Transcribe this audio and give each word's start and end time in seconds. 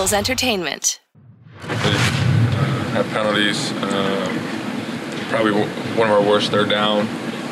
Entertainment. 0.00 0.98
Had 1.60 3.04
penalties. 3.10 3.70
Um, 3.72 4.38
probably 5.28 5.52
one 5.52 6.08
of 6.08 6.14
our 6.16 6.22
worst 6.22 6.50
third 6.50 6.70
down 6.70 7.06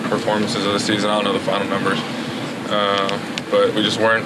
performances 0.09 0.65
of 0.65 0.73
the 0.73 0.81
season. 0.81 1.11
I 1.11 1.17
don't 1.17 1.25
know 1.25 1.35
the 1.35 1.41
final 1.41 1.69
numbers, 1.69 1.99
uh, 2.71 3.47
but 3.51 3.75
we 3.75 3.83
just 3.83 4.01
weren't 4.01 4.25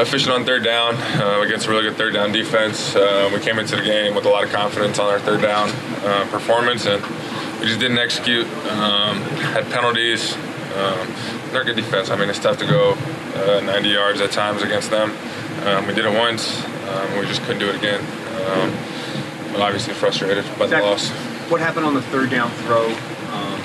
efficient 0.00 0.34
on 0.34 0.44
third 0.44 0.64
down 0.64 0.96
uh, 0.96 1.40
against 1.44 1.68
a 1.68 1.70
really 1.70 1.84
good 1.84 1.96
third 1.96 2.14
down 2.14 2.32
defense. 2.32 2.96
Uh, 2.96 3.30
we 3.32 3.38
came 3.38 3.60
into 3.60 3.76
the 3.76 3.82
game 3.82 4.16
with 4.16 4.26
a 4.26 4.28
lot 4.28 4.42
of 4.42 4.50
confidence 4.50 4.98
on 4.98 5.08
our 5.08 5.20
third 5.20 5.40
down 5.40 5.70
uh, 6.02 6.26
performance, 6.32 6.84
and 6.86 7.00
we 7.60 7.66
just 7.66 7.78
didn't 7.78 7.98
execute. 7.98 8.44
Um, 8.72 9.22
had 9.54 9.64
penalties. 9.70 10.34
Um, 10.74 11.14
they're 11.52 11.62
good 11.62 11.76
defense. 11.76 12.10
I 12.10 12.16
mean, 12.16 12.28
it's 12.28 12.40
tough 12.40 12.58
to 12.58 12.66
go 12.66 12.94
uh, 13.36 13.60
90 13.60 13.88
yards 13.88 14.20
at 14.20 14.32
times 14.32 14.62
against 14.62 14.90
them. 14.90 15.16
Um, 15.64 15.86
we 15.86 15.94
did 15.94 16.04
it 16.06 16.12
once. 16.12 16.60
Um, 16.88 17.18
we 17.18 17.26
just 17.26 17.42
couldn't 17.42 17.58
do 17.58 17.68
it 17.68 17.76
again. 17.76 18.00
Um, 18.46 18.72
but 19.52 19.60
obviously 19.60 19.94
frustrated 19.94 20.44
by 20.58 20.66
the 20.66 20.78
loss. 20.80 21.10
What 21.50 21.60
happened 21.60 21.86
on 21.86 21.94
the 21.94 22.02
third 22.02 22.30
down 22.30 22.50
throw? 22.62 22.86
Um, 22.86 23.60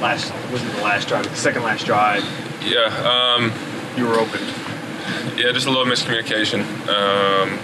last 0.00 0.32
was 0.50 0.62
it 0.62 0.72
the 0.76 0.82
last 0.82 1.08
drive? 1.08 1.28
The 1.28 1.36
second 1.36 1.62
last 1.62 1.84
drive. 1.84 2.22
Yeah. 2.64 2.86
Um, 3.02 3.52
you 3.96 4.06
were 4.06 4.14
open. 4.14 4.40
Yeah, 5.36 5.52
just 5.52 5.66
a 5.66 5.70
little 5.70 5.84
miscommunication. 5.86 6.62
Um, 6.88 7.58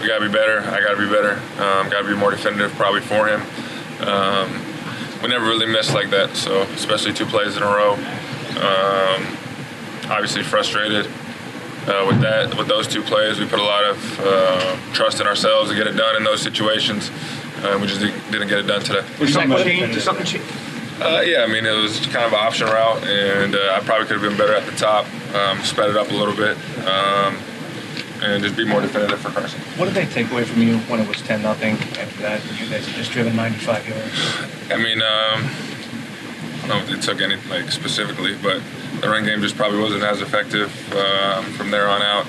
we 0.00 0.08
gotta 0.08 0.26
be 0.26 0.32
better. 0.32 0.60
I 0.60 0.80
gotta 0.80 0.98
be 0.98 1.08
better. 1.08 1.34
Um, 1.62 1.90
gotta 1.90 2.06
be 2.06 2.14
more 2.14 2.30
definitive, 2.30 2.72
probably 2.74 3.00
for 3.00 3.28
him. 3.28 3.42
Um, 4.06 4.62
we 5.22 5.28
never 5.28 5.44
really 5.46 5.66
missed 5.66 5.94
like 5.94 6.10
that, 6.10 6.36
so 6.36 6.62
especially 6.74 7.12
two 7.12 7.26
plays 7.26 7.56
in 7.56 7.62
a 7.62 7.66
row. 7.66 7.94
Um, 8.56 9.36
obviously 10.10 10.42
frustrated 10.42 11.06
uh, 11.86 12.04
with 12.06 12.20
that. 12.20 12.56
With 12.56 12.68
those 12.68 12.86
two 12.86 13.02
plays, 13.02 13.38
we 13.38 13.46
put 13.46 13.58
a 13.58 13.64
lot 13.64 13.84
of 13.84 14.20
uh, 14.20 14.76
trust 14.92 15.20
in 15.20 15.26
ourselves 15.26 15.70
to 15.70 15.76
get 15.76 15.86
it 15.86 15.96
done 15.96 16.16
in 16.16 16.24
those 16.24 16.42
situations. 16.42 17.10
Uh, 17.62 17.78
we 17.80 17.86
just 17.86 18.00
didn't 18.00 18.48
get 18.48 18.58
it 18.58 18.66
done 18.66 18.82
today. 18.82 19.04
Was 19.20 19.32
something 19.32 19.56
changed? 19.58 20.00
something 20.02 20.26
change? 20.26 20.44
Uh, 21.00 21.20
yeah, 21.20 21.42
I 21.42 21.46
mean, 21.46 21.66
it 21.66 21.76
was 21.76 22.00
kind 22.06 22.24
of 22.24 22.32
an 22.32 22.38
option 22.38 22.66
route, 22.68 23.04
and 23.04 23.54
uh, 23.54 23.76
I 23.76 23.80
probably 23.80 24.06
could 24.06 24.18
have 24.18 24.22
been 24.22 24.38
better 24.38 24.54
at 24.54 24.64
the 24.64 24.76
top, 24.76 25.04
um, 25.34 25.60
sped 25.62 25.90
it 25.90 25.96
up 25.96 26.10
a 26.10 26.14
little 26.14 26.34
bit, 26.34 26.56
um, 26.88 27.36
and 28.22 28.42
just 28.42 28.56
be 28.56 28.64
more 28.64 28.80
definitive 28.80 29.20
for 29.20 29.28
Carson. 29.28 29.60
What 29.76 29.86
did 29.86 29.94
they 29.94 30.06
take 30.06 30.30
away 30.30 30.44
from 30.44 30.62
you 30.62 30.78
when 30.88 31.00
it 31.00 31.06
was 31.06 31.20
10 31.20 31.42
nothing 31.42 31.74
after 32.00 32.22
that? 32.22 32.40
You 32.58 32.70
guys 32.70 32.86
had 32.86 32.94
just 32.96 33.10
driven 33.10 33.36
95 33.36 33.86
yards. 33.86 34.72
I 34.72 34.76
mean, 34.76 35.02
um, 35.02 35.44
I 36.64 36.68
don't 36.68 36.68
know 36.68 36.78
if 36.78 36.88
they 36.88 36.98
took 36.98 37.20
any, 37.20 37.36
like, 37.50 37.70
specifically, 37.70 38.34
but 38.42 38.62
the 39.00 39.08
run 39.08 39.24
game 39.24 39.40
just 39.40 39.56
probably 39.56 39.80
wasn't 39.80 40.02
as 40.02 40.20
effective 40.20 40.70
um, 40.94 41.44
from 41.52 41.70
there 41.70 41.88
on 41.88 42.02
out. 42.02 42.26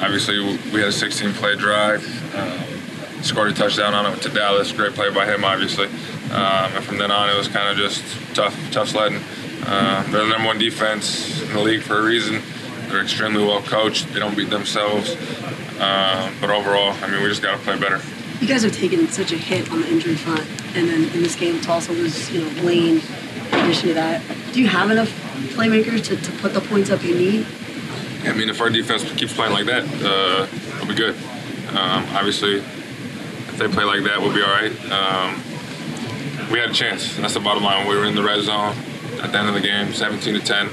Obviously, 0.00 0.38
we 0.72 0.80
had 0.80 0.88
a 0.88 0.92
16 0.92 1.32
play 1.34 1.56
drive, 1.56 2.04
um, 2.36 3.22
scored 3.22 3.50
a 3.50 3.54
touchdown 3.54 3.94
on 3.94 4.12
it 4.12 4.22
to 4.22 4.28
Dallas. 4.28 4.70
Great 4.72 4.94
play 4.94 5.10
by 5.10 5.26
him, 5.26 5.44
obviously. 5.44 5.86
Um, 6.30 6.72
and 6.74 6.84
from 6.84 6.98
then 6.98 7.10
on, 7.10 7.30
it 7.30 7.36
was 7.36 7.48
kind 7.48 7.68
of 7.68 7.76
just 7.76 8.04
tough, 8.34 8.54
tough 8.70 8.88
sledding. 8.88 9.20
Uh, 9.64 10.02
they're 10.10 10.24
the 10.24 10.30
number 10.30 10.46
one 10.46 10.58
defense 10.58 11.42
in 11.42 11.52
the 11.52 11.60
league 11.60 11.82
for 11.82 11.98
a 11.98 12.02
reason. 12.02 12.40
They're 12.88 13.02
extremely 13.02 13.44
well 13.44 13.62
coached. 13.62 14.12
They 14.12 14.20
don't 14.20 14.36
beat 14.36 14.50
themselves. 14.50 15.16
Uh, 15.78 16.32
but 16.40 16.50
overall, 16.50 16.92
I 17.02 17.08
mean, 17.08 17.22
we 17.22 17.28
just 17.28 17.42
got 17.42 17.52
to 17.52 17.58
play 17.58 17.78
better. 17.78 18.00
You 18.40 18.46
guys 18.46 18.62
have 18.62 18.72
taken 18.72 19.08
such 19.08 19.32
a 19.32 19.36
hit 19.36 19.70
on 19.72 19.80
the 19.80 19.88
injury 19.90 20.14
front, 20.14 20.46
and 20.76 20.88
then 20.88 21.04
in 21.12 21.22
this 21.22 21.34
game 21.34 21.60
also 21.68 21.92
lose, 21.92 22.30
you 22.30 22.42
know, 22.42 22.62
Lane. 22.62 23.00
In 23.52 23.58
addition 23.64 23.88
to 23.88 23.94
that, 23.94 24.22
do 24.52 24.60
you 24.60 24.68
have 24.68 24.90
enough 24.90 25.27
playmakers 25.54 26.04
to, 26.04 26.16
to 26.16 26.32
put 26.38 26.54
the 26.54 26.60
points 26.60 26.90
up 26.90 27.02
you 27.02 27.14
need? 27.14 27.46
I 28.24 28.32
mean, 28.32 28.48
if 28.48 28.60
our 28.60 28.70
defense 28.70 29.04
keeps 29.12 29.32
playing 29.32 29.52
like 29.52 29.66
that, 29.66 29.84
uh, 30.04 30.46
we'll 30.78 30.88
be 30.88 30.94
good. 30.94 31.14
Um, 31.70 32.04
obviously, 32.14 32.56
if 32.56 33.56
they 33.58 33.68
play 33.68 33.84
like 33.84 34.04
that, 34.04 34.20
we'll 34.20 34.34
be 34.34 34.42
all 34.42 34.50
right. 34.50 34.72
Um, 34.90 35.42
we 36.50 36.58
had 36.58 36.70
a 36.70 36.74
chance. 36.74 37.16
That's 37.16 37.34
the 37.34 37.40
bottom 37.40 37.62
line. 37.62 37.86
We 37.86 37.96
were 37.96 38.04
in 38.04 38.14
the 38.14 38.22
red 38.22 38.42
zone 38.42 38.76
at 39.20 39.32
the 39.32 39.38
end 39.38 39.48
of 39.48 39.54
the 39.54 39.60
game, 39.60 39.92
17 39.92 40.34
to 40.34 40.40
10, 40.40 40.68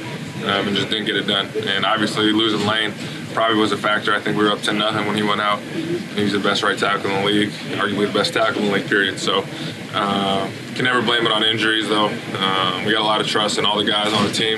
um, 0.47 0.67
and 0.67 0.75
just 0.75 0.89
didn't 0.89 1.06
get 1.06 1.16
it 1.16 1.28
done. 1.28 1.47
And 1.67 1.85
obviously, 1.85 2.31
losing 2.31 2.66
Lane 2.66 2.94
probably 3.33 3.57
was 3.57 3.72
a 3.72 3.78
factor. 3.78 4.13
I 4.13 4.19
think 4.19 4.38
we 4.38 4.44
were 4.44 4.51
up 4.51 4.61
10 4.61 4.78
nothing 4.78 5.06
when 5.07 5.16
he 5.16 5.23
went 5.23 5.41
out. 5.41 5.59
He's 5.59 6.31
the 6.31 6.39
best 6.39 6.63
right 6.63 6.78
tackle 6.78 7.11
in 7.11 7.22
the 7.22 7.25
league, 7.25 7.50
arguably 7.50 8.07
the 8.07 8.13
best 8.13 8.33
tackle 8.33 8.61
in 8.61 8.67
the 8.67 8.73
league. 8.73 8.88
Period. 8.88 9.19
So. 9.19 9.44
Uh, 9.97 10.51
can 10.75 10.84
never 10.84 11.01
blame 11.01 11.25
it 11.25 11.31
on 11.31 11.41
injuries, 11.41 11.88
though. 11.88 12.07
Um, 12.07 12.84
we 12.84 12.91
got 12.91 13.01
a 13.01 13.05
lot 13.05 13.22
of 13.22 13.28
trust 13.28 13.57
in 13.57 13.66
all 13.66 13.78
the 13.78 13.89
guys 13.89 14.11
on 14.11 14.25
the 14.25 14.34
team. 14.34 14.57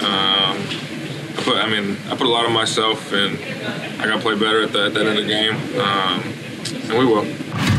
Um, 0.00 0.56
I 1.36 1.42
put, 1.44 1.56
I 1.58 1.68
mean, 1.68 1.98
I 2.08 2.16
put 2.16 2.26
a 2.26 2.30
lot 2.30 2.46
of 2.46 2.52
myself, 2.52 3.12
and 3.12 3.36
I 4.00 4.06
got 4.06 4.16
to 4.16 4.22
play 4.22 4.34
better 4.34 4.62
at 4.62 4.72
the, 4.72 4.86
at 4.86 4.96
end 4.96 5.08
of 5.08 5.16
the 5.16 5.26
game, 5.26 5.54
um, 5.78 6.22
and 6.88 6.98
we 6.98 7.04
will. 7.04 7.69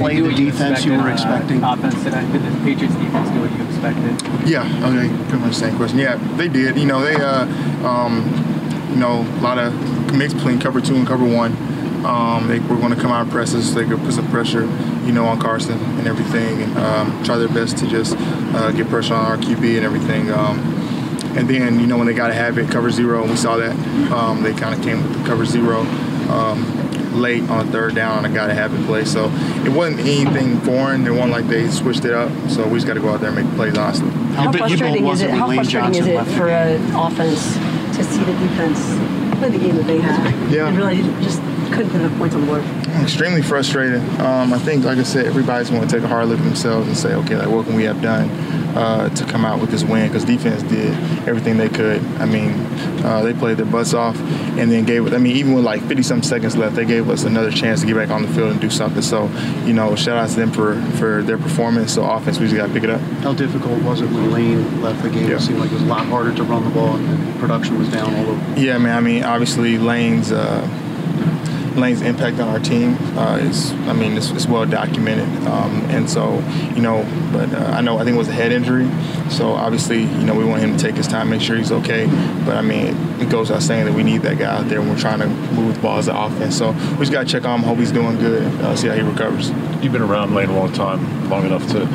Play 0.00 0.20
the 0.20 0.32
defense 0.32 0.84
you, 0.84 0.92
you 0.92 0.98
were 0.98 1.10
expecting? 1.10 1.62
Uh, 1.62 1.74
offense 1.74 2.02
today. 2.02 2.26
Did 2.32 2.42
the 2.42 2.50
Patriots 2.64 2.94
defense 2.96 3.30
do 3.30 3.40
what 3.40 3.52
you 3.52 3.64
expected? 3.66 4.48
Yeah, 4.48 4.64
okay, 4.88 5.08
pretty 5.28 5.44
much 5.44 5.54
the 5.54 5.60
same 5.60 5.76
question. 5.76 5.98
Yeah, 5.98 6.16
they 6.36 6.48
did. 6.48 6.78
You 6.78 6.86
know, 6.86 7.00
they, 7.02 7.16
uh, 7.16 7.44
um, 7.86 8.24
you 8.90 8.96
know, 8.96 9.22
a 9.22 9.42
lot 9.42 9.58
of 9.58 9.74
mix 10.14 10.34
between 10.34 10.58
cover 10.58 10.80
two 10.80 10.96
and 10.96 11.06
cover 11.06 11.24
one. 11.24 11.56
Um, 12.04 12.48
they 12.48 12.60
were 12.60 12.76
going 12.76 12.94
to 12.94 13.00
come 13.00 13.12
out 13.12 13.22
and 13.22 13.30
press 13.30 13.54
us. 13.54 13.74
They 13.74 13.84
could 13.84 13.98
put 14.00 14.14
some 14.14 14.28
pressure, 14.30 14.62
you 15.04 15.12
know, 15.12 15.26
on 15.26 15.38
Carson 15.38 15.78
and 15.98 16.08
everything, 16.08 16.62
and 16.62 16.78
um, 16.78 17.22
try 17.24 17.36
their 17.36 17.48
best 17.48 17.76
to 17.78 17.86
just 17.86 18.16
uh, 18.18 18.70
get 18.72 18.88
pressure 18.88 19.14
on 19.14 19.26
our 19.26 19.36
QB 19.36 19.76
and 19.76 19.84
everything. 19.84 20.30
Um, 20.30 20.58
and 21.36 21.48
then, 21.48 21.78
you 21.78 21.86
know, 21.86 21.98
when 21.98 22.06
they 22.06 22.14
got 22.14 22.28
to 22.28 22.34
have 22.34 22.58
it, 22.58 22.70
cover 22.70 22.90
zero, 22.90 23.20
and 23.20 23.30
we 23.30 23.36
saw 23.36 23.56
that, 23.56 23.76
um, 24.10 24.42
they 24.42 24.52
kind 24.54 24.74
of 24.74 24.82
came 24.82 25.02
with 25.02 25.18
the 25.18 25.28
cover 25.28 25.44
zero 25.44 25.80
um, 26.30 26.79
late 27.12 27.48
on 27.50 27.68
third 27.68 27.94
down 27.94 28.18
on 28.18 28.24
a 28.24 28.34
guy 28.34 28.46
to 28.46 28.54
have 28.54 28.74
it 28.74 28.84
play. 28.86 29.04
So 29.04 29.30
it 29.64 29.72
wasn't 29.72 30.00
anything 30.00 30.60
foreign. 30.60 31.06
It 31.06 31.10
wasn't 31.10 31.32
like 31.32 31.46
they 31.48 31.68
switched 31.70 32.04
it 32.04 32.12
up. 32.12 32.30
So 32.50 32.66
we 32.66 32.76
just 32.76 32.86
got 32.86 32.94
to 32.94 33.00
go 33.00 33.10
out 33.10 33.20
there 33.20 33.30
and 33.30 33.44
make 33.46 33.56
plays, 33.56 33.76
honestly. 33.76 34.10
How 34.34 34.52
frustrating 34.52 35.06
is 35.06 35.22
it? 35.22 35.30
How 35.30 35.52
frustrating 35.52 35.94
is 35.94 36.06
it 36.06 36.24
for 36.36 36.48
an 36.48 36.94
offense 36.94 37.54
to 37.96 38.04
see 38.04 38.24
the 38.24 38.32
defense 38.32 38.80
play 39.38 39.50
the 39.50 39.58
game 39.58 39.76
that 39.76 39.86
they 39.86 39.98
have? 39.98 40.52
Yeah. 40.52 40.68
And 40.68 40.76
really 40.76 41.02
just 41.22 41.40
couldn't 41.72 41.90
put 41.90 42.00
enough 42.00 42.16
points 42.18 42.34
on 42.34 42.42
the 42.42 42.46
board. 42.46 42.64
Extremely 43.02 43.42
frustrated. 43.42 44.00
Um, 44.20 44.52
I 44.52 44.58
think, 44.58 44.84
like 44.84 44.98
I 44.98 45.02
said, 45.02 45.26
everybody's 45.26 45.70
going 45.70 45.86
to 45.86 45.88
take 45.88 46.02
a 46.02 46.08
hard 46.08 46.28
look 46.28 46.38
at 46.38 46.44
themselves 46.44 46.88
and 46.88 46.96
say, 46.96 47.14
okay, 47.14 47.36
like 47.36 47.48
what 47.48 47.66
can 47.66 47.74
we 47.74 47.84
have 47.84 48.02
done 48.02 48.28
uh, 48.76 49.08
to 49.10 49.24
come 49.24 49.44
out 49.44 49.60
with 49.60 49.70
this 49.70 49.84
win? 49.84 50.08
Because 50.08 50.24
defense 50.24 50.62
did 50.64 50.92
everything 51.28 51.56
they 51.56 51.68
could. 51.68 52.02
I 52.16 52.26
mean, 52.26 52.50
uh, 53.04 53.22
they 53.22 53.34
played 53.34 53.56
their 53.56 53.66
butts 53.66 53.94
off 53.94 54.18
and 54.18 54.70
then 54.70 54.84
gave 54.84 55.06
it. 55.06 55.12
I 55.14 55.18
mean, 55.18 55.36
even 55.36 55.54
with 55.54 55.64
like 55.64 55.82
50 55.82 56.02
some 56.02 56.22
seconds 56.22 56.56
left, 56.56 56.76
they 56.76 56.84
gave 56.84 57.08
us 57.08 57.24
another 57.24 57.50
chance 57.50 57.80
to 57.80 57.86
get 57.86 57.96
back 57.96 58.10
on 58.10 58.22
the 58.22 58.28
field 58.28 58.52
and 58.52 58.60
do 58.60 58.70
something. 58.70 59.02
So, 59.02 59.28
you 59.64 59.72
know, 59.72 59.94
shout 59.96 60.16
out 60.16 60.28
to 60.30 60.36
them 60.36 60.50
for 60.50 60.80
for 60.98 61.22
their 61.22 61.38
performance. 61.38 61.94
So 61.94 62.08
offense, 62.08 62.38
we 62.38 62.46
just 62.46 62.56
got 62.56 62.66
to 62.66 62.72
pick 62.72 62.84
it 62.84 62.90
up. 62.90 63.00
How 63.22 63.34
difficult 63.34 63.82
was 63.82 64.00
it 64.00 64.06
when 64.06 64.30
Lane 64.30 64.82
left 64.82 65.02
the 65.02 65.10
game? 65.10 65.28
Yeah. 65.28 65.36
It 65.36 65.40
seemed 65.40 65.58
like 65.58 65.70
it 65.70 65.74
was 65.74 65.82
a 65.82 65.86
lot 65.86 66.06
harder 66.06 66.34
to 66.34 66.42
run 66.44 66.64
the 66.64 66.70
ball 66.70 66.96
and 66.96 67.40
production 67.40 67.78
was 67.78 67.88
down 67.88 68.14
all 68.14 68.30
over. 68.30 68.60
Yeah, 68.60 68.78
man. 68.78 68.96
I 68.96 69.00
mean, 69.00 69.24
obviously 69.24 69.78
Lane's. 69.78 70.32
Uh, 70.32 70.68
Lane's 71.80 72.02
impact 72.02 72.38
on 72.38 72.48
our 72.48 72.58
team 72.58 72.96
uh, 73.16 73.38
is, 73.38 73.72
I 73.72 73.92
mean, 73.92 74.16
it's, 74.16 74.30
it's 74.30 74.46
well 74.46 74.66
documented. 74.66 75.28
Um, 75.46 75.84
and 75.90 76.08
so, 76.08 76.38
you 76.74 76.82
know, 76.82 77.04
but 77.32 77.52
uh, 77.52 77.72
I 77.72 77.80
know, 77.80 77.98
I 77.98 78.04
think 78.04 78.14
it 78.14 78.18
was 78.18 78.28
a 78.28 78.32
head 78.32 78.52
injury. 78.52 78.88
So 79.30 79.52
obviously, 79.52 80.02
you 80.02 80.24
know, 80.24 80.34
we 80.34 80.44
want 80.44 80.62
him 80.62 80.76
to 80.76 80.82
take 80.82 80.94
his 80.94 81.08
time, 81.08 81.30
make 81.30 81.40
sure 81.40 81.56
he's 81.56 81.72
okay. 81.72 82.06
But 82.44 82.56
I 82.56 82.62
mean, 82.62 82.96
it 83.20 83.30
goes 83.30 83.48
without 83.48 83.62
saying 83.62 83.86
that 83.86 83.94
we 83.94 84.02
need 84.02 84.22
that 84.22 84.38
guy 84.38 84.58
out 84.58 84.68
there 84.68 84.80
when 84.80 84.90
we're 84.90 84.98
trying 84.98 85.20
to 85.20 85.28
move 85.28 85.74
the 85.74 85.80
ball 85.80 85.98
as 85.98 86.08
an 86.08 86.16
offense. 86.16 86.56
So 86.56 86.72
we 86.72 86.98
just 86.98 87.12
got 87.12 87.26
to 87.26 87.32
check 87.32 87.44
on 87.44 87.60
him, 87.60 87.66
hope 87.66 87.78
he's 87.78 87.92
doing 87.92 88.18
good, 88.18 88.42
uh, 88.60 88.76
see 88.76 88.88
how 88.88 88.94
he 88.94 89.02
recovers. 89.02 89.50
You've 89.82 89.92
been 89.92 90.02
around 90.02 90.34
Lane 90.34 90.50
a 90.50 90.56
long 90.56 90.72
time, 90.72 91.30
long 91.30 91.46
enough 91.46 91.66
to 91.68 91.88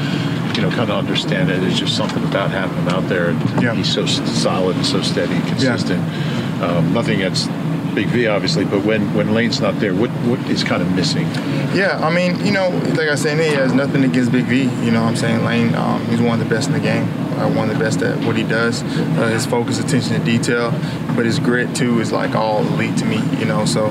you 0.56 0.62
know, 0.62 0.69
kind 0.69 0.90
of 0.90 0.97
understand 0.97 1.50
it. 1.50 1.62
It's 1.63 1.78
just 1.78 1.97
something 1.97 2.23
about 2.23 2.50
having 2.50 2.78
him 2.78 2.88
out 2.88 3.09
there. 3.09 3.31
Yeah. 3.62 3.73
He's 3.75 3.94
so 3.94 4.06
solid 4.06 4.78
and 4.78 4.85
so 4.85 5.02
steady 5.02 5.34
and 5.34 5.46
consistent. 5.47 6.02
Yeah. 6.02 6.78
Um, 6.78 6.93
nothing 6.93 7.16
against 7.16 7.49
Big 7.96 8.08
V, 8.08 8.28
obviously, 8.28 8.66
but 8.66 8.84
when, 8.84 9.14
when 9.14 9.34
Lane's 9.34 9.62
not 9.62 9.80
there, 9.80 9.96
what 9.96 10.09
what 10.28 10.40
is 10.50 10.64
kind 10.64 10.82
of 10.82 10.94
missing? 10.94 11.26
Yeah, 11.74 12.00
I 12.03 12.14
mean, 12.14 12.46
you 12.46 12.52
know, 12.52 12.70
like 12.96 13.09
I 13.09 13.16
said, 13.16 13.40
he 13.40 13.56
has 13.56 13.74
nothing 13.74 14.03
against 14.03 14.32
Big 14.32 14.46
V. 14.46 14.64
You 14.64 14.92
know 14.92 15.02
what 15.02 15.09
I'm 15.09 15.16
saying? 15.16 15.44
Lane, 15.46 15.74
um, 15.76 16.06
he's 16.08 16.22
one 16.22 16.40
of 16.40 16.47
the 16.47 16.53
best 16.53 16.68
in 16.68 16.74
the 16.74 16.80
game, 16.80 17.06
uh, 17.40 17.50
one 17.50 17.70
of 17.70 17.78
the 17.78 17.84
best 17.84 18.02
at 18.02 18.18
what 18.26 18.36
he 18.36 18.44
does. 18.44 18.84
Uh, 18.84 19.30
his 19.30 19.46
focus, 19.46 19.80
attention 19.80 20.20
to 20.20 20.24
detail, 20.24 20.72
but 21.16 21.26
his 21.26 21.40
grit, 21.40 21.74
too, 21.76 22.00
is 22.02 22.12
like 22.12 22.36
all 22.36 22.59
elite 22.68 22.97
to 22.97 23.06
me, 23.06 23.22
you 23.40 23.46
know, 23.46 23.66
so 23.66 23.88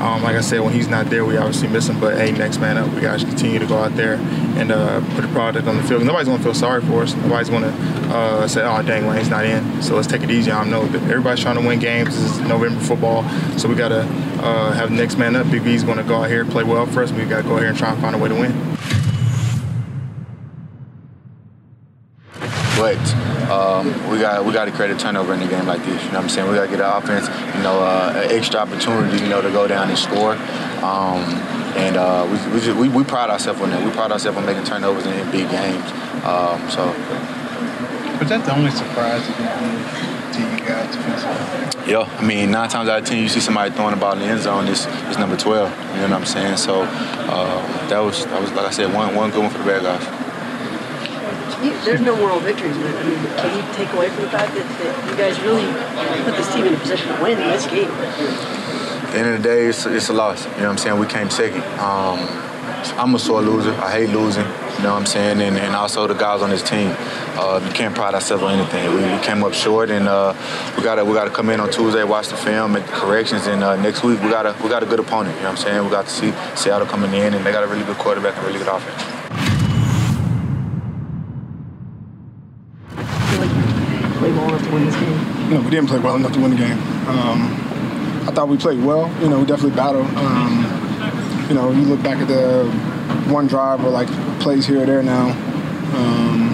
um, 0.00 0.22
like 0.22 0.36
I 0.36 0.40
said, 0.42 0.60
when 0.60 0.72
he's 0.72 0.88
not 0.88 1.06
there, 1.06 1.24
we 1.24 1.36
obviously 1.36 1.68
miss 1.68 1.88
him. 1.88 1.98
But 1.98 2.16
hey, 2.16 2.30
next 2.32 2.58
man 2.58 2.76
up, 2.76 2.92
we 2.92 3.00
got 3.00 3.18
to 3.18 3.26
continue 3.26 3.58
to 3.58 3.66
go 3.66 3.78
out 3.78 3.96
there 3.96 4.14
and 4.58 4.70
uh, 4.70 5.00
put 5.14 5.24
a 5.24 5.28
product 5.28 5.66
on 5.66 5.76
the 5.76 5.82
field. 5.82 6.04
Nobody's 6.04 6.28
to 6.38 6.44
feel 6.44 6.54
sorry 6.54 6.82
for 6.82 7.02
us. 7.02 7.14
Nobody's 7.14 7.48
to 7.64 7.70
uh, 8.14 8.46
say, 8.46 8.62
"Oh, 8.62 8.82
dang, 8.82 9.06
Lane's 9.06 9.30
not 9.30 9.46
in." 9.46 9.82
So 9.82 9.94
let's 9.94 10.06
take 10.06 10.22
it 10.22 10.30
easy 10.30 10.50
him. 10.50 10.70
No, 10.70 10.82
everybody's 10.82 11.40
trying 11.42 11.56
to 11.56 11.66
win 11.66 11.78
games. 11.78 12.10
This 12.10 12.32
is 12.32 12.40
November 12.40 12.80
football, 12.80 13.28
so 13.58 13.68
we 13.68 13.74
got 13.74 13.88
to 13.88 14.00
uh, 14.00 14.72
have 14.72 14.90
next 14.90 15.16
man 15.16 15.34
up. 15.34 15.50
Big 15.50 15.64
going 15.64 15.98
to 15.98 16.04
go 16.04 16.22
out 16.22 16.28
here 16.28 16.42
and 16.42 16.50
play 16.50 16.64
well 16.64 16.86
for 16.86 17.02
us. 17.02 17.10
We 17.12 17.24
got 17.24 17.42
to 17.42 17.48
go 17.48 17.54
out 17.54 17.60
here 17.60 17.68
and 17.68 17.78
try 17.78 17.92
and 17.92 18.00
find 18.00 18.14
a 18.14 18.18
way 18.18 18.28
to 18.28 18.34
win. 18.34 18.76
But 22.76 23.35
um, 23.50 23.86
we 24.10 24.18
got 24.18 24.44
we 24.44 24.52
got 24.52 24.64
to 24.66 24.72
create 24.72 24.90
a 24.90 24.96
turnover 24.96 25.34
in 25.34 25.42
a 25.42 25.48
game 25.48 25.66
like 25.66 25.84
this. 25.84 26.02
You 26.04 26.10
know 26.10 26.18
what 26.18 26.24
I'm 26.24 26.28
saying? 26.28 26.48
We 26.48 26.56
got 26.56 26.64
to 26.64 26.70
get 26.70 26.80
our 26.80 26.98
offense, 26.98 27.26
you 27.56 27.62
know, 27.62 27.80
uh, 27.80 28.12
an 28.16 28.36
extra 28.36 28.60
opportunity, 28.60 29.22
you 29.22 29.28
know, 29.28 29.40
to 29.40 29.50
go 29.50 29.66
down 29.66 29.88
and 29.88 29.98
score. 29.98 30.32
Um, 30.82 31.22
and 31.76 31.96
uh, 31.96 32.26
we, 32.26 32.54
we, 32.54 32.60
just, 32.60 32.76
we, 32.78 32.88
we 32.88 33.04
pride 33.04 33.30
ourselves 33.30 33.60
on 33.60 33.70
that. 33.70 33.84
We 33.84 33.90
pride 33.92 34.10
ourselves 34.10 34.38
on 34.38 34.46
making 34.46 34.64
turnovers 34.64 35.06
in, 35.06 35.30
big 35.30 35.50
games. 35.50 35.84
Um, 36.24 36.58
so. 36.70 36.86
Was 38.18 38.30
that 38.30 38.46
the 38.46 38.56
only 38.56 38.70
surprise 38.70 39.26
to 39.26 40.40
you 40.40 40.66
guys 40.66 40.94
defensively? 40.94 41.92
Yeah, 41.92 42.08
I 42.18 42.26
mean, 42.26 42.50
nine 42.50 42.68
times 42.68 42.88
out 42.88 43.00
of 43.00 43.06
ten, 43.06 43.22
you 43.22 43.28
see 43.28 43.40
somebody 43.40 43.74
throwing 43.74 43.94
the 43.94 44.00
ball 44.00 44.14
in 44.14 44.20
the 44.20 44.24
end 44.24 44.40
zone. 44.40 44.66
It's, 44.68 44.86
it's 44.86 45.18
number 45.18 45.36
12. 45.36 45.70
You 45.70 45.76
know 45.76 46.02
what 46.02 46.12
I'm 46.12 46.24
saying? 46.24 46.56
So 46.56 46.82
uh, 46.82 47.88
that 47.88 48.00
was 48.00 48.24
that 48.24 48.40
was 48.40 48.50
like 48.52 48.66
I 48.66 48.70
said, 48.70 48.92
one 48.92 49.14
one 49.14 49.30
good 49.30 49.42
one 49.42 49.50
for 49.50 49.58
the 49.58 49.64
bad 49.64 49.82
guys. 49.82 50.25
You, 51.62 51.72
there's 51.84 52.02
no 52.02 52.14
moral 52.16 52.38
victories, 52.40 52.76
but 52.76 52.94
I 52.94 53.02
mean, 53.04 53.18
can 53.38 53.56
you 53.56 53.74
take 53.74 53.92
away 53.94 54.10
from 54.10 54.24
the 54.24 54.30
fact 54.30 54.54
that, 54.54 54.66
that 54.78 55.10
you 55.10 55.16
guys 55.16 55.40
really 55.40 55.64
put 56.24 56.36
this 56.36 56.52
team 56.52 56.66
in 56.66 56.74
a 56.74 56.78
position 56.78 57.08
to 57.14 57.22
win 57.22 57.38
this 57.38 57.66
game? 57.66 57.88
At 57.90 59.12
the 59.12 59.18
end 59.18 59.28
of 59.28 59.42
the 59.42 59.48
day, 59.48 59.66
it's, 59.66 59.86
it's 59.86 60.10
a 60.10 60.12
loss. 60.12 60.44
You 60.44 60.50
know 60.50 60.56
what 60.56 60.68
I'm 60.70 60.78
saying? 60.78 61.00
We 61.00 61.06
came 61.06 61.30
second. 61.30 61.62
Um, 61.80 62.18
I'm 62.98 63.14
a 63.14 63.18
sore 63.18 63.40
loser. 63.40 63.72
I 63.72 63.90
hate 63.90 64.10
losing. 64.10 64.44
You 64.44 64.82
know 64.82 64.92
what 64.92 65.00
I'm 65.00 65.06
saying? 65.06 65.40
And, 65.40 65.56
and 65.56 65.74
also 65.74 66.06
the 66.06 66.14
guys 66.14 66.42
on 66.42 66.50
this 66.50 66.62
team. 66.62 66.94
Uh, 67.38 67.60
we 67.64 67.72
can't 67.72 67.94
pride 67.94 68.14
ourselves 68.14 68.42
on 68.42 68.52
anything. 68.58 68.92
We, 68.94 69.00
we 69.10 69.18
came 69.22 69.42
up 69.42 69.54
short, 69.54 69.90
and 69.90 70.08
uh, 70.08 70.34
we 70.76 70.82
gotta 70.82 71.04
we 71.04 71.14
gotta 71.14 71.30
come 71.30 71.48
in 71.50 71.60
on 71.60 71.70
Tuesday, 71.70 72.04
watch 72.04 72.28
the 72.28 72.36
film, 72.36 72.72
make 72.72 72.84
the 72.86 72.92
corrections, 72.92 73.46
and 73.46 73.62
uh, 73.62 73.76
next 73.76 74.02
week 74.02 74.20
we 74.22 74.28
got 74.28 74.46
a 74.46 74.54
we 74.62 74.68
got 74.68 74.82
a 74.82 74.86
good 74.86 75.00
opponent. 75.00 75.34
You 75.36 75.42
know 75.42 75.50
what 75.50 75.58
I'm 75.58 75.64
saying? 75.64 75.84
We 75.84 75.90
got 75.90 76.06
to 76.06 76.10
see 76.10 76.32
Seattle 76.54 76.86
coming 76.86 77.12
in, 77.14 77.34
and 77.34 77.44
they 77.44 77.52
got 77.52 77.64
a 77.64 77.66
really 77.66 77.84
good 77.84 77.98
quarterback 77.98 78.36
and 78.36 78.46
really 78.46 78.58
good 78.58 78.68
offense. 78.68 79.15
Enough 84.56 84.68
to 84.68 84.74
win 84.74 84.84
this 84.86 84.94
game. 84.96 85.50
No, 85.50 85.60
we 85.60 85.70
didn't 85.70 85.88
play 85.88 85.98
well 85.98 86.16
enough 86.16 86.32
to 86.32 86.40
win 86.40 86.50
the 86.50 86.56
game. 86.56 86.78
Um, 87.08 87.52
I 88.26 88.32
thought 88.32 88.48
we 88.48 88.56
played 88.56 88.82
well. 88.82 89.12
You 89.22 89.28
know, 89.28 89.40
we 89.40 89.46
definitely 89.46 89.76
battled. 89.76 90.06
Um, 90.16 91.46
you 91.48 91.54
know, 91.54 91.70
you 91.70 91.82
look 91.82 92.02
back 92.02 92.18
at 92.18 92.28
the 92.28 92.64
one 93.30 93.46
drive 93.46 93.84
or 93.84 93.90
like 93.90 94.08
plays 94.40 94.66
here 94.66 94.82
or 94.82 94.86
there 94.86 95.02
now 95.02 95.30
um, 95.94 96.50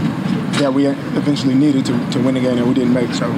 that 0.58 0.72
we 0.72 0.86
eventually 0.86 1.54
needed 1.54 1.86
to, 1.86 2.10
to 2.10 2.18
win 2.20 2.34
the 2.34 2.40
game 2.40 2.56
that 2.56 2.66
we 2.66 2.74
didn't 2.74 2.92
make. 2.92 3.12
So 3.14 3.30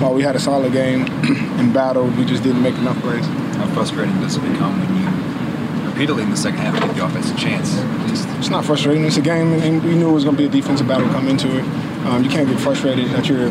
while 0.00 0.14
we 0.14 0.22
had 0.22 0.36
a 0.36 0.40
solid 0.40 0.72
game 0.72 1.02
and 1.58 1.74
battled, 1.74 2.16
we 2.16 2.24
just 2.24 2.42
didn't 2.42 2.62
make 2.62 2.76
enough 2.76 2.98
plays. 3.00 3.26
How 3.56 3.66
frustrating 3.74 4.18
does 4.20 4.36
it 4.36 4.40
become 4.40 4.80
when 4.80 5.00
you 5.00 5.88
repeatedly 5.90 6.22
in 6.22 6.30
the 6.30 6.36
second 6.36 6.60
half 6.60 6.80
give 6.80 6.96
the 6.96 7.04
offense 7.04 7.30
a 7.30 7.36
chance? 7.36 7.74
Just 8.10 8.28
It's 8.38 8.48
not 8.48 8.64
frustrating. 8.64 9.04
It's 9.04 9.18
a 9.18 9.22
game, 9.22 9.52
and 9.52 9.82
we 9.82 9.94
knew 9.94 10.08
it 10.08 10.12
was 10.12 10.24
going 10.24 10.36
to 10.36 10.42
be 10.42 10.48
a 10.48 10.60
defensive 10.60 10.88
battle 10.88 11.08
come 11.10 11.28
into 11.28 11.58
it. 11.58 11.64
Um, 12.06 12.22
you 12.24 12.30
can't 12.30 12.48
get 12.48 12.58
frustrated 12.60 13.10
that 13.10 13.28
you're 13.28 13.48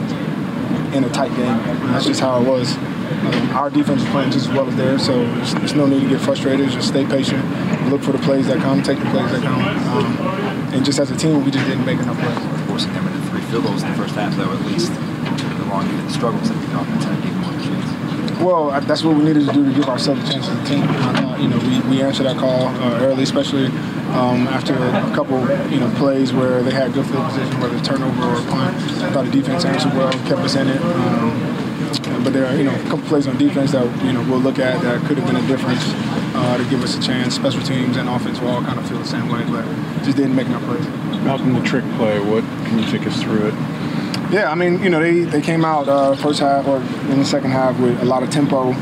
in 0.94 1.04
a 1.04 1.10
tight 1.10 1.36
game. 1.36 1.58
That's 1.92 2.06
just 2.06 2.20
how 2.20 2.42
it 2.42 2.48
was. 2.48 2.78
Um, 2.78 3.50
our 3.52 3.70
defense 3.70 4.02
is 4.02 4.10
playing 4.10 4.32
just 4.32 4.50
as 4.50 4.54
well 4.56 4.68
as 4.68 4.76
theirs, 4.76 5.06
so 5.06 5.24
there's, 5.36 5.74
no 5.76 5.86
need 5.86 6.02
to 6.02 6.10
get 6.10 6.22
frustrated. 6.22 6.70
Just 6.70 6.88
stay 6.90 7.06
patient, 7.06 7.44
look 7.90 8.02
for 8.02 8.12
the 8.12 8.20
plays 8.20 8.48
that 8.48 8.60
come, 8.60 8.82
take 8.82 9.00
the 9.00 9.06
plays 9.06 9.32
that 9.32 9.42
come. 9.44 9.62
Um, 9.62 10.18
and 10.74 10.86
just 10.86 11.00
as 11.00 11.12
a 11.12 11.16
team, 11.16 11.44
we 11.44 11.52
just 11.52 11.66
didn't 11.68 11.86
make 11.86 12.00
enough 12.00 12.18
plays. 12.20 12.68
forcing 12.68 12.94
them 12.94 13.08
into 13.08 13.20
three 13.30 13.42
field 13.42 13.66
goals 13.66 13.84
in 13.84 13.92
the 13.92 13.98
first 13.98 14.16
half, 14.16 14.36
though, 14.36 14.52
at 14.52 14.62
least 14.66 14.92
the 14.94 15.66
long 15.66 15.88
the 16.06 16.12
struggles 16.12 16.50
that 16.50 16.56
the 16.56 16.80
offense 16.80 17.04
had 17.04 17.22
gave 17.24 17.36
more 17.38 17.52
chance. 17.62 18.40
Well, 18.42 18.72
I- 18.72 18.80
that's 18.82 19.04
what 19.04 19.16
we 19.16 19.24
needed 19.24 19.48
to 19.48 19.54
do 19.54 19.66
to 19.66 19.74
give 19.74 19.88
ourselves 19.90 20.28
a 20.28 20.32
chance 20.34 20.48
as 20.48 20.58
a 20.60 20.66
team. 20.66 20.86
Thought, 20.88 21.40
you 21.40 21.48
know, 21.50 21.58
we, 21.60 21.98
we 21.98 22.02
answered 22.02 22.24
that 22.26 22.38
call 22.38 22.68
uh, 22.68 23.00
early, 23.02 23.24
especially 23.24 23.68
um, 24.14 24.48
after 24.48 24.74
a 24.74 25.16
couple, 25.16 25.40
you 25.72 25.80
know, 25.80 25.92
plays 25.98 26.34
where 26.34 26.62
they 26.62 26.72
had 26.72 26.94
good 26.94 27.06
field 27.08 27.26
position, 27.26 27.60
whether 27.60 27.80
turnover 27.82 28.24
or 28.24 28.42
punt. 28.50 28.76
I 29.02 29.12
thought 29.12 29.26
the 29.26 29.32
defense 29.32 29.66
answered 29.66 29.94
well, 29.94 30.12
kept 30.28 30.42
us 30.42 30.56
in 30.56 30.68
it. 30.70 30.82
Um, 30.82 32.24
but 32.24 32.34
there 32.34 32.46
are, 32.46 32.56
you 32.56 32.64
know, 32.64 32.74
a 32.74 32.84
couple 32.84 33.02
plays 33.08 33.28
on 33.28 33.38
defense 33.38 33.72
that, 33.72 33.86
you 34.06 34.14
know, 34.14 34.22
we'll 34.30 34.40
look 34.40 34.60
at 34.60 34.82
that 34.82 35.06
could 35.06 35.18
have 35.18 35.26
been 35.28 35.36
a 35.36 35.48
difference 35.48 35.82
uh, 36.36 36.58
to 36.58 36.64
give 36.70 36.84
us 36.84 36.98
a 36.98 37.02
chance. 37.02 37.36
Special 37.36 37.62
teams 37.62 37.98
and 37.98 38.08
offense 38.08 38.40
will 38.40 38.50
all 38.50 38.64
kind 38.64 38.80
of 38.80 38.88
feel 38.88 39.00
the 39.00 39.06
same 39.06 39.30
way, 39.30 39.44
but 39.50 39.66
just 40.04 40.18
didn't 40.18 40.36
make 40.36 40.48
enough 40.48 40.64
plays. 40.64 40.88
Malcolm, 41.24 41.54
the 41.54 41.62
trick 41.62 41.84
play, 41.96 42.20
what 42.20 42.44
can 42.66 42.80
you 42.80 42.86
take 42.86 43.08
us 43.08 43.22
through 43.22 43.48
it? 43.48 43.54
Yeah, 44.34 44.50
I 44.50 44.56
mean, 44.56 44.82
you 44.82 44.90
know, 44.90 45.00
they, 45.00 45.20
they 45.26 45.42
came 45.42 45.64
out 45.64 45.88
uh, 45.88 46.16
first 46.16 46.40
half 46.40 46.66
or 46.66 46.78
in 46.78 47.20
the 47.20 47.24
second 47.24 47.52
half 47.52 47.80
with 47.80 48.02
a 48.02 48.06
lot 48.06 48.24
of 48.24 48.32
tempo. 48.32 48.74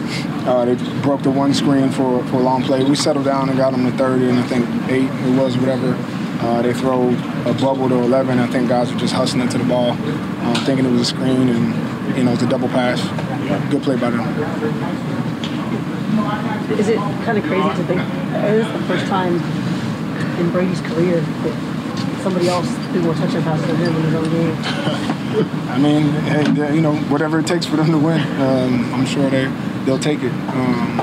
Uh, 0.48 0.64
they 0.64 0.76
broke 1.02 1.24
the 1.24 1.30
one 1.30 1.54
screen 1.54 1.90
for, 1.90 2.26
for 2.28 2.38
a 2.38 2.42
long 2.42 2.64
play. 2.64 2.86
We 2.86 2.96
settled 2.96 3.26
down 3.26 3.50
and 3.50 3.58
got 3.58 3.72
them 3.74 3.84
to 3.84 3.92
30 3.98 4.30
and 4.30 4.40
I 4.40 4.44
think 4.44 4.66
eight 4.90 5.10
it 5.12 5.38
was 5.38 5.58
whatever. 5.58 5.98
Uh, 6.40 6.62
they 6.62 6.74
throw 6.74 7.10
a 7.46 7.54
bubble 7.56 7.90
to 7.90 7.96
11. 7.96 8.40
I 8.40 8.48
think 8.48 8.70
guys 8.70 8.94
were 8.94 8.98
just 8.98 9.14
hustling 9.14 9.50
to 9.50 9.58
the 9.58 9.66
ball, 9.66 9.92
uh, 9.92 10.66
thinking 10.66 10.86
it 10.86 10.90
was 10.90 11.02
a 11.02 11.06
screen 11.06 11.50
and 11.50 12.18
you 12.18 12.24
know 12.24 12.32
it's 12.32 12.44
a 12.44 12.48
double 12.48 12.70
pass. 12.70 13.02
Good 13.70 13.84
play 13.84 13.98
by 13.98 14.10
them. 14.10 14.22
Is 16.80 16.88
it 16.88 16.96
kind 16.96 17.38
of 17.38 17.44
crazy 17.44 17.68
to 17.68 17.84
think 17.84 18.00
that 18.00 18.52
this 18.52 18.66
is 18.66 18.72
the 18.72 18.88
first 18.88 19.06
time 19.08 19.36
in 20.40 20.50
Brady's 20.52 20.80
career 20.80 21.20
that 21.20 21.71
somebody 22.22 22.48
else 22.48 22.68
threw 22.92 23.02
more 23.02 23.14
touchdown 23.14 23.44
passes 23.44 23.68
than 23.68 23.76
him 23.78 23.96
in 23.96 24.04
his 24.04 24.14
own 24.14 24.30
game? 24.30 24.56
I 25.70 25.78
mean, 25.78 26.12
hey, 26.26 26.76
you 26.76 26.82
know, 26.82 26.96
whatever 26.96 27.40
it 27.40 27.48
takes 27.48 27.66
for 27.66 27.78
them 27.78 27.92
to 27.92 27.98
win, 27.98 28.20
um, 28.42 28.94
I'm 28.94 29.06
sure 29.06 29.30
they 29.30 29.46
they'll 29.86 30.00
take 30.00 30.20
it. 30.22 30.32
Um, 30.50 31.00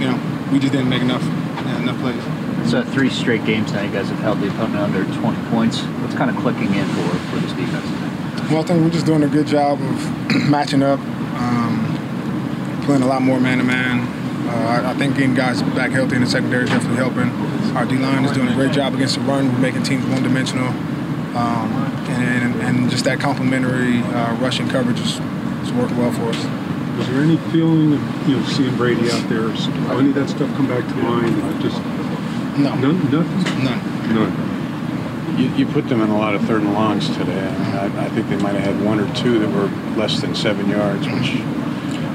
you 0.00 0.06
know, 0.08 0.48
we 0.52 0.58
just 0.58 0.72
didn't 0.72 0.88
make 0.88 1.02
enough 1.02 1.22
yeah, 1.22 1.82
enough 1.82 1.98
plays. 2.00 2.70
So 2.70 2.84
three 2.84 3.10
straight 3.10 3.44
games 3.44 3.72
now 3.72 3.82
you 3.82 3.90
guys 3.90 4.08
have 4.08 4.18
held 4.18 4.40
the 4.40 4.48
opponent 4.48 4.76
under 4.76 5.04
20 5.04 5.50
points. 5.50 5.80
What's 5.80 6.14
kind 6.14 6.30
of 6.30 6.36
clicking 6.36 6.72
in 6.74 6.86
for, 6.86 7.18
for 7.30 7.36
this 7.36 7.52
defense? 7.52 7.86
Well, 8.50 8.60
I 8.60 8.62
think 8.64 8.82
we're 8.82 8.90
just 8.90 9.06
doing 9.06 9.22
a 9.22 9.28
good 9.28 9.46
job 9.46 9.80
of 9.80 10.36
matching 10.50 10.82
up, 10.82 11.00
um, 11.00 12.82
playing 12.84 13.02
a 13.02 13.06
lot 13.06 13.22
more 13.22 13.40
man 13.40 13.58
to 13.58 13.64
man. 13.64 14.20
I 14.48 14.90
I 14.90 14.94
think 14.94 15.16
getting 15.16 15.34
guys 15.34 15.62
back 15.62 15.90
healthy 15.92 16.16
in 16.16 16.22
the 16.22 16.28
secondary 16.28 16.64
is 16.64 16.70
definitely 16.70 16.96
helping. 16.96 17.30
Our 17.74 17.84
D 17.86 17.96
line 17.96 18.24
is 18.24 18.32
doing 18.32 18.48
a 18.48 18.54
great 18.54 18.72
job 18.72 18.94
against 18.94 19.14
the 19.14 19.20
run. 19.22 19.52
We're 19.52 19.58
making 19.60 19.84
teams 19.84 20.04
one 20.06 20.22
dimensional. 20.22 20.68
Um, 21.36 21.70
and, 22.10 22.54
and, 22.54 22.62
and 22.62 22.90
just 22.90 23.04
that 23.04 23.20
complementary 23.20 23.98
uh, 24.02 24.34
rushing 24.36 24.68
coverage 24.68 24.98
is, 24.98 25.20
is 25.62 25.72
working 25.72 25.96
well 25.96 26.10
for 26.12 26.24
us. 26.30 26.44
Was 26.98 27.06
there 27.08 27.20
any 27.22 27.36
feeling 27.52 27.92
of 27.94 28.28
you 28.28 28.36
know 28.36 28.44
seeing 28.46 28.76
Brady 28.76 29.10
out 29.10 29.28
there? 29.28 29.42
Will 29.42 29.98
any 30.00 30.08
of 30.08 30.16
that 30.16 30.28
stuff 30.28 30.54
come 30.56 30.66
back 30.66 30.86
to 30.88 30.94
mind? 30.96 31.62
Just 31.62 31.78
no, 32.58 32.74
none, 32.74 32.98
nothing, 33.10 33.64
none, 33.64 34.14
none. 34.14 35.38
You, 35.38 35.48
you 35.54 35.66
put 35.66 35.88
them 35.88 36.00
in 36.02 36.10
a 36.10 36.18
lot 36.18 36.34
of 36.34 36.42
third 36.46 36.62
and 36.62 36.74
longs 36.74 37.08
today. 37.16 37.46
I, 37.46 37.58
mean, 37.88 37.96
I, 37.98 38.06
I 38.06 38.08
think 38.10 38.28
they 38.28 38.36
might 38.36 38.54
have 38.56 38.74
had 38.74 38.84
one 38.84 38.98
or 38.98 39.14
two 39.14 39.38
that 39.38 39.48
were 39.48 39.68
less 39.96 40.20
than 40.20 40.34
seven 40.34 40.68
yards, 40.68 41.06
which 41.06 41.38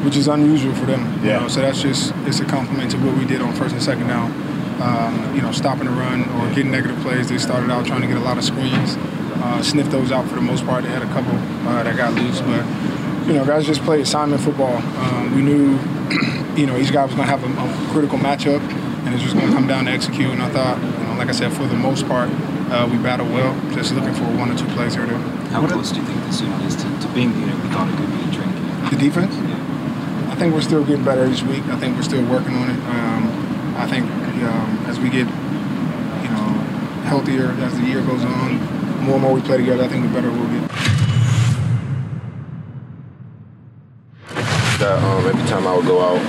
which 0.04 0.18
is 0.18 0.28
unusual 0.28 0.76
for 0.76 0.86
them. 0.86 1.02
You 1.24 1.30
Yeah. 1.30 1.40
know, 1.40 1.48
so 1.48 1.62
that's 1.62 1.82
just 1.82 2.14
it's 2.26 2.42
a 2.42 2.46
compliment 2.46 2.92
to 2.92 2.98
what 2.98 3.18
we 3.18 3.24
did 3.26 3.42
on 3.42 3.54
first 3.54 3.74
and 3.74 3.82
second 3.82 4.08
down. 4.08 4.34
Um, 4.82 5.34
you 5.34 5.42
know, 5.42 5.54
stopping 5.54 5.86
the 5.86 5.92
run 5.92 6.28
or 6.32 6.50
getting 6.50 6.72
negative 6.72 7.00
plays. 7.00 7.30
They 7.30 7.38
started 7.38 7.70
out 7.72 7.86
trying 7.86 8.02
to 8.02 8.08
get 8.08 8.18
a 8.18 8.20
lot 8.20 8.38
of 8.38 8.44
screens, 8.44 8.98
uh, 9.40 9.64
sniffed 9.64 9.92
those 9.92 10.12
out 10.12 10.28
for 10.28 10.36
the 10.36 10.42
most 10.42 10.66
part. 10.66 10.84
They 10.84 10.90
had 10.90 11.02
a 11.02 11.08
couple 11.08 11.32
uh, 11.68 11.84
that 11.84 11.96
got 11.96 12.14
loose, 12.14 12.42
but 12.42 12.66
you 13.26 13.34
know, 13.34 13.46
guys 13.46 13.66
just 13.66 13.82
played 13.82 14.02
assignment 14.02 14.42
football. 14.42 14.76
Um, 14.76 15.36
we 15.36 15.42
knew, 15.42 15.80
you 16.56 16.66
know, 16.68 16.78
each 16.78 16.92
guy 16.92 17.06
was 17.06 17.16
going 17.16 17.28
to 17.28 17.32
have 17.32 17.44
a, 17.44 17.48
a 17.48 17.92
critical 17.92 18.20
matchup, 18.20 18.62
and 19.06 19.14
it's 19.14 19.24
just 19.24 19.36
going 19.36 19.48
to 19.48 19.54
come 19.54 19.68
down 19.68 19.86
to 19.86 19.92
execute. 19.92 20.30
And 20.30 20.42
I 20.42 20.50
thought, 20.50 20.78
you 20.84 21.08
know, 21.08 21.16
like 21.18 21.30
I 21.30 21.32
said, 21.32 21.52
for 21.54 21.66
the 21.66 21.76
most 21.76 22.08
part, 22.08 22.30
uh, 22.70 22.88
we 22.92 22.98
battled 22.98 23.32
well. 23.32 23.54
Just 23.72 23.94
looking 23.94 24.14
for 24.14 24.26
one 24.38 24.52
or 24.52 24.58
two 24.58 24.68
plays 24.76 24.94
here 24.94 25.04
or 25.04 25.08
there. 25.08 25.18
How 25.50 25.66
close 25.68 25.92
do 25.92 26.02
you 26.02 26.06
think 26.06 26.24
this 26.26 26.42
unit 26.42 26.62
is 26.64 26.76
to, 26.76 26.84
to 26.84 27.08
being 27.14 27.32
the 27.34 27.40
unit 27.40 27.56
we 27.64 27.70
thought 27.70 27.88
it 27.88 27.98
could 27.98 28.12
be 28.12 28.22
in 28.22 28.32
training 28.32 28.54
camp? 28.54 28.92
The 28.92 28.98
defense? 28.98 29.34
I 30.30 30.36
think 30.36 30.54
we're 30.54 30.62
still 30.62 30.84
getting 30.84 31.06
better 31.06 31.26
each 31.26 31.44
week. 31.44 31.64
I 31.68 31.80
think 31.80 31.96
we're 31.96 32.04
still 32.04 32.24
working 32.30 32.56
on 32.56 32.70
it. 32.70 32.80
Um, 32.90 33.76
I 33.78 33.88
think 33.88 34.06
um, 34.44 34.86
as 34.88 35.00
we 35.00 35.10
get, 35.10 35.28
you 35.28 36.30
know, 36.30 36.48
healthier 37.06 37.52
as 37.64 37.74
the 37.78 37.86
year 37.86 38.02
goes 38.02 38.24
on, 38.24 38.58
more 39.04 39.16
and 39.16 39.22
more 39.22 39.34
we 39.34 39.42
play 39.42 39.58
together, 39.58 39.84
I 39.84 39.88
think 39.88 40.06
the 40.06 40.14
better 40.14 40.32
we'll 40.32 40.48
get. 40.60 40.72
that 44.80 45.02
um, 45.04 45.26
every 45.26 45.48
time 45.48 45.66
I 45.66 45.76
would 45.76 45.86
go 45.86 46.02
out, 46.02 46.22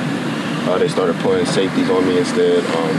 uh, 0.69 0.79
they 0.79 0.89
started 0.89 1.17
putting 1.17 1.47
safeties 1.47 1.91
on 1.91 2.07
me 2.07 2.19
instead. 2.19 2.65
Um, 2.65 2.95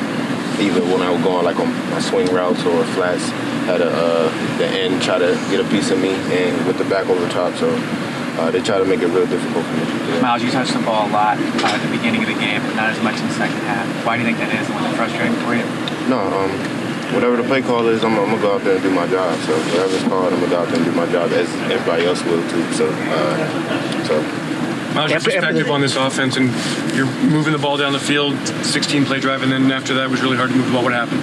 even 0.59 0.89
when 0.91 1.01
I 1.01 1.11
would 1.11 1.23
go 1.23 1.31
on 1.31 1.45
like 1.45 1.59
on 1.59 1.71
my 1.89 1.99
swing 1.99 2.27
routes 2.33 2.63
or 2.65 2.83
flats, 2.95 3.29
had 3.65 3.81
a, 3.81 3.89
uh, 3.89 4.57
the 4.57 4.67
end 4.67 5.01
try 5.01 5.19
to 5.19 5.33
get 5.49 5.59
a 5.59 5.69
piece 5.69 5.91
of 5.91 5.99
me 5.99 6.09
and 6.09 6.65
with 6.65 6.77
the 6.77 6.85
back 6.85 7.07
over 7.07 7.27
top. 7.29 7.55
So 7.55 7.69
uh, 8.37 8.51
they 8.51 8.61
try 8.61 8.77
to 8.77 8.85
make 8.85 9.01
it 9.01 9.07
real 9.07 9.25
difficult 9.25 9.65
for 9.65 9.73
me. 9.73 9.83
Yeah. 10.13 10.21
Miles, 10.21 10.43
you 10.43 10.51
touched 10.51 10.73
the 10.73 10.79
ball 10.79 11.09
a 11.09 11.11
lot 11.11 11.37
uh, 11.37 11.73
at 11.73 11.81
the 11.81 11.89
beginning 11.89 12.21
of 12.21 12.29
the 12.29 12.39
game, 12.39 12.61
but 12.61 12.75
not 12.75 12.89
as 12.89 13.01
much 13.01 13.19
in 13.19 13.27
the 13.27 13.33
second 13.33 13.57
half. 13.65 13.85
Why 14.05 14.15
do 14.17 14.23
you 14.23 14.27
think 14.29 14.37
that 14.39 14.53
is? 14.53 14.69
Was 14.69 14.85
it 14.85 14.95
frustrating 14.95 15.35
for 15.41 15.57
you? 15.57 15.65
No, 16.07 16.21
um, 16.21 16.51
whatever 17.13 17.35
the 17.35 17.43
play 17.43 17.61
call 17.61 17.87
is, 17.87 18.03
I'm, 18.03 18.13
I'm 18.13 18.29
gonna 18.29 18.41
go 18.41 18.55
out 18.55 18.63
there 18.63 18.75
and 18.75 18.83
do 18.83 18.91
my 18.91 19.07
job. 19.07 19.33
So 19.41 19.57
whatever 19.73 19.93
it's 19.95 20.03
called, 20.05 20.33
I'm 20.33 20.39
gonna 20.39 20.51
go 20.53 20.59
out 20.61 20.67
there 20.69 20.77
and 20.77 20.85
do 20.85 20.91
my 20.93 21.09
job 21.11 21.31
as 21.33 21.49
everybody 21.71 22.05
else 22.05 22.23
will 22.23 22.43
too. 22.49 22.63
So, 22.73 22.87
uh, 22.89 24.05
so 24.05 24.21
Miles, 24.93 25.11
your 25.11 25.19
perspective 25.19 25.69
on 25.69 25.81
this 25.81 25.95
offense, 25.95 26.37
and 26.37 26.53
you're 26.95 27.09
moving 27.25 27.53
the 27.53 27.59
ball 27.59 27.77
down 27.77 27.93
the 27.93 27.99
field, 27.99 28.37
16 28.63 29.05
play 29.05 29.19
drive, 29.19 29.41
and 29.43 29.51
then 29.51 29.71
after 29.71 29.93
that 29.95 30.05
it 30.05 30.09
was 30.09 30.21
really 30.21 30.37
hard 30.37 30.49
to 30.49 30.55
move 30.55 30.67
the 30.67 30.73
ball. 30.73 30.83
What 30.83 30.93
happened? 30.93 31.21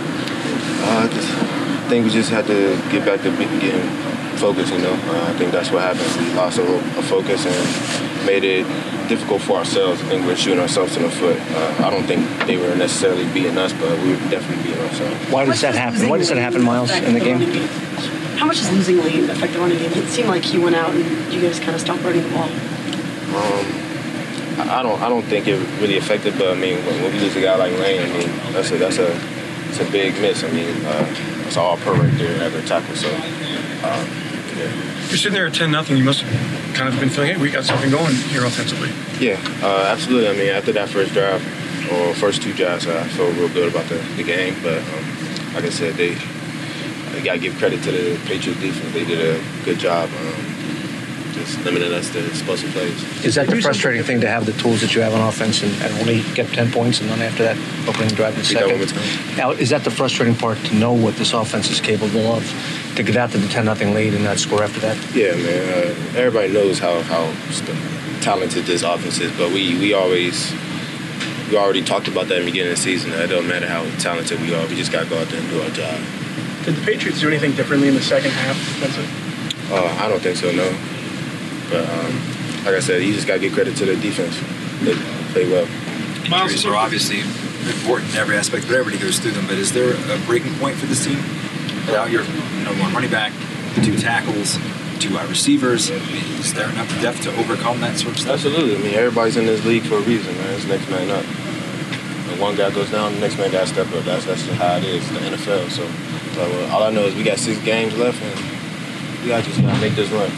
Uh, 0.87 1.09
just, 1.09 1.31
I 1.33 1.89
think 1.89 2.05
we 2.05 2.11
just 2.11 2.31
had 2.31 2.47
to 2.47 2.77
get 2.91 3.05
back 3.05 3.23
to 3.23 3.31
be- 3.31 3.47
getting 3.61 4.14
focus. 4.37 4.71
You 4.71 4.79
know, 4.79 4.93
uh, 4.93 5.31
I 5.31 5.33
think 5.39 5.53
that's 5.53 5.71
what 5.71 5.83
happened. 5.83 6.11
We 6.27 6.35
lost 6.35 6.59
a 6.59 6.63
little 6.63 6.81
a 6.99 7.03
focus 7.03 7.47
and 7.47 8.27
made 8.27 8.45
it 8.45 8.67
difficult 9.09 9.43
for 9.43 9.59
ourselves. 9.59 10.01
I 10.03 10.05
think 10.07 10.27
we're 10.27 10.37
shooting 10.37 10.61
ourselves 10.61 10.97
in 10.97 11.03
the 11.03 11.11
foot. 11.11 11.39
Uh, 11.39 11.87
I 11.87 11.91
don't 11.91 12.05
think 12.05 12.27
they 12.47 12.57
were 12.57 12.75
necessarily 12.75 13.27
beating 13.33 13.59
us, 13.59 13.73
but 13.73 13.91
we 14.03 14.11
were 14.11 14.31
definitely 14.31 14.65
beating 14.65 14.83
ourselves. 14.83 15.31
Why 15.31 15.45
does 15.45 15.61
that 15.61 15.75
happen? 15.75 16.09
Why 16.09 16.19
does 16.19 16.29
that 16.29 16.39
happen, 16.39 16.63
Miles, 16.63 16.91
in 16.91 17.15
the 17.15 17.21
game? 17.21 17.41
How 18.39 18.47
much 18.47 18.59
does 18.59 18.71
losing 18.73 18.99
Lane 18.99 19.31
affect 19.31 19.53
the 19.53 19.59
running 19.61 19.79
game? 19.79 19.93
It 19.93 20.09
seemed 20.09 20.29
like 20.29 20.43
he 20.43 20.59
went 20.59 20.75
out 20.75 20.91
and 20.91 21.33
you 21.33 21.41
guys 21.41 21.61
kind 21.61 21.75
of 21.75 21.81
stopped 21.81 22.03
running 22.03 22.23
the 22.23 22.31
ball. 22.31 22.49
Um, 23.35 23.85
I 24.59 24.81
I 24.81 24.83
don't 24.83 25.01
I 25.03 25.09
don't 25.09 25.23
think 25.23 25.47
it 25.47 25.59
really 25.81 25.97
affected, 25.97 26.39
but 26.39 26.49
I 26.49 26.55
mean 26.55 26.77
when, 26.85 27.03
when 27.03 27.13
we 27.13 27.21
lose 27.21 27.37
a 27.37 27.41
guy 27.41 27.57
like 27.57 27.73
Lane, 27.73 28.03
I 28.03 28.19
mean 28.19 28.29
that's 28.53 28.71
a 28.71 28.79
that's 28.79 28.99
a 28.99 29.11
it's 29.69 29.81
a 29.81 29.91
big 29.91 30.15
miss. 30.21 30.45
I 30.45 30.51
mean 30.51 30.85
uh, 30.85 31.07
it's 31.47 31.57
all 31.57 31.77
per 31.77 31.93
right 31.93 32.19
there 32.19 32.43
at 32.43 32.53
the 32.53 32.63
tackle. 32.63 32.95
So 32.97 33.09
um, 33.09 33.23
yeah. 33.23 34.24
You're 34.57 35.19
sitting 35.19 35.33
there 35.33 35.47
at 35.47 35.55
10 35.55 35.71
nothing. 35.71 35.97
You 35.97 36.05
must 36.05 36.23
have 36.23 36.75
kind 36.75 36.93
of 36.93 36.99
been 36.99 37.09
feeling, 37.11 37.35
hey, 37.35 37.41
we 37.41 37.51
got 37.51 37.65
something 37.65 37.91
going 37.91 38.15
here 38.15 38.45
offensively. 38.45 38.91
Yeah, 39.25 39.41
uh, 39.63 39.87
absolutely. 39.89 40.29
I 40.29 40.33
mean, 40.33 40.49
after 40.49 40.73
that 40.73 40.89
first 40.89 41.13
drive, 41.13 41.43
or 41.93 42.15
first 42.15 42.43
two 42.43 42.53
drives, 42.53 42.87
I 42.87 43.07
felt 43.09 43.35
real 43.37 43.49
good 43.49 43.69
about 43.71 43.87
the, 43.89 43.97
the 44.17 44.23
game. 44.23 44.55
But 44.63 44.79
um, 44.79 45.55
like 45.55 45.65
I 45.65 45.71
said, 45.71 45.95
they, 45.95 46.17
I 47.17 47.23
got 47.23 47.35
to 47.35 47.39
give 47.39 47.57
credit 47.59 47.83
to 47.85 47.93
the 47.93 48.19
Patriots 48.27 48.61
defense. 48.61 48.93
They 48.93 49.05
did 49.05 49.21
a 49.21 49.65
good 49.65 49.79
job 49.79 50.09
um, 50.11 50.54
just 51.45 51.65
limiting 51.65 51.93
us 51.93 52.11
to 52.11 52.27
explosive 52.27 52.71
plays. 52.71 53.25
Is 53.25 53.35
that 53.35 53.47
the 53.49 53.61
frustrating 53.61 54.03
thing 54.03 54.21
to 54.21 54.29
have 54.29 54.47
the 54.47 54.53
tools 54.53 54.81
that 54.81 54.95
you 54.95 55.03
have 55.03 55.15
on 55.15 55.21
offense 55.21 55.63
and, 55.63 55.73
and 55.83 55.93
only 56.01 56.23
get 56.35 56.49
10 56.49 56.73
points 56.73 57.01
and 57.01 57.11
then 57.11 57.21
after 57.23 57.43
that 57.43 57.57
opening 57.89 58.09
drive 58.15 58.35
in 58.35 58.43
the 58.43 58.49
Repeat 58.49 58.89
that 58.89 58.95
second? 58.95 59.29
one 59.29 59.37
Now, 59.37 59.51
is 59.51 59.71
that 59.71 59.85
the 59.85 59.91
frustrating 59.91 60.35
part 60.35 60.59
to 60.59 60.75
know 60.75 60.93
what 60.93 61.17
this 61.17 61.33
offense 61.33 61.71
is 61.71 61.81
capable 61.81 62.33
of? 62.33 62.93
To 62.97 63.03
get 63.03 63.17
out 63.17 63.31
to 63.33 63.39
the 63.39 63.49
10 63.49 63.65
nothing 63.65 63.95
lead 63.95 64.15
and 64.15 64.25
not 64.25 64.39
score 64.39 64.63
after 64.63 64.81
that? 64.81 64.97
Yeah, 65.15 65.35
man. 65.35 65.69
Uh, 65.69 66.19
everybody 66.19 66.53
knows 66.53 66.79
how 66.79 67.03
how 67.03 67.33
talented 68.21 68.65
this 68.65 68.83
offense 68.83 69.21
is, 69.21 69.37
but 69.37 69.51
we 69.51 69.79
we 69.79 69.93
always 69.93 70.53
we 71.51 71.57
already 71.57 71.83
talked 71.83 72.09
about 72.09 72.29
that 72.29 72.39
in 72.39 72.45
the 72.45 72.51
beginning 72.51 72.73
of 72.73 72.79
the 72.79 72.83
season. 72.83 73.13
It 73.13 73.27
don't 73.27 73.49
matter 73.49 73.67
how 73.67 73.85
talented 73.99 74.41
we 74.41 74.55
are, 74.55 74.67
we 74.67 74.77
just 74.77 74.93
got 74.93 75.05
to 75.05 75.11
go 75.11 75.19
out 75.19 75.29
there 75.29 75.41
and 75.41 75.51
do 75.51 75.61
our 75.61 75.71
job. 75.71 76.01
Did 76.65 76.77
the 76.77 76.85
Patriots 76.87 77.21
do 77.21 77.29
anything 77.29 77.53
differently 77.53 77.89
in 77.89 77.95
the 77.95 78.03
second 78.03 78.31
half 78.31 78.57
defensive? 78.57 79.71
Uh, 79.71 79.85
I 80.01 80.09
don't 80.09 80.21
think 80.21 80.37
so, 80.37 80.51
no. 80.53 80.65
But 81.71 81.89
um, 81.89 82.13
like 82.65 82.75
I 82.75 82.81
said, 82.81 83.03
you 83.03 83.13
just 83.13 83.27
got 83.27 83.35
to 83.35 83.41
give 83.41 83.53
credit 83.53 83.77
to 83.77 83.85
the 83.85 83.97
defense. 83.97 84.37
They 84.85 84.95
play 85.33 85.51
well. 85.51 85.67
Injuries 86.25 86.65
are 86.65 86.75
obviously 86.77 87.21
important 87.69 88.11
in 88.13 88.17
every 88.17 88.37
aspect, 88.37 88.67
but 88.67 88.77
everybody 88.77 89.03
goes 89.03 89.19
through 89.19 89.33
them. 89.33 89.47
But 89.47 89.57
is 89.57 89.73
there 89.73 89.93
a 89.93 90.19
breaking 90.27 90.55
point 90.55 90.77
for 90.77 90.87
this 90.87 91.05
team? 91.05 91.19
Without 91.87 92.11
your 92.11 92.25
number 92.65 92.81
one 92.81 92.95
running 92.95 93.11
back, 93.11 93.33
two 93.85 93.97
tackles, 93.97 94.59
two 94.99 95.13
wide 95.15 95.29
receivers, 95.29 95.91
is 95.91 96.55
there 96.55 96.69
enough 96.71 96.89
depth 97.03 97.23
to 97.23 97.37
overcome 97.37 97.81
that 97.81 97.99
sort 97.99 98.15
of 98.15 98.21
stuff? 98.21 98.35
Absolutely. 98.35 98.77
I 98.77 98.79
mean, 98.79 98.95
everybody's 98.95 99.37
in 99.37 99.45
this 99.45 99.65
league 99.65 99.85
for 99.85 99.97
a 99.97 100.01
reason, 100.01 100.35
man. 100.39 100.55
It's 100.55 100.67
next 100.67 100.89
man 100.89 101.11
up. 101.11 101.25
When 102.31 102.41
one 102.41 102.57
guy 102.57 102.71
goes 102.71 102.91
down, 102.91 103.15
the 103.15 103.21
next 103.21 103.37
man 103.37 103.53
got 103.53 103.67
to 103.67 103.73
step 103.73 103.87
up. 103.93 104.05
That's 104.05 104.25
that's 104.25 104.47
just 104.47 104.59
how 104.59 104.77
it 104.77 104.85
is, 104.85 105.07
the 105.11 105.19
NFL. 105.19 105.69
So, 105.71 105.85
uh, 106.41 106.73
all 106.73 106.83
I 106.83 106.91
know 106.91 107.05
is 107.05 107.15
we 107.15 107.23
got 107.23 107.39
six 107.39 107.63
games 107.63 107.95
left, 107.97 108.23
and 108.23 109.23
we 109.23 109.29
got 109.29 109.45
just 109.45 109.61
got 109.61 109.75
to 109.75 109.81
make 109.81 109.95
this 109.95 110.11
run. 110.11 110.31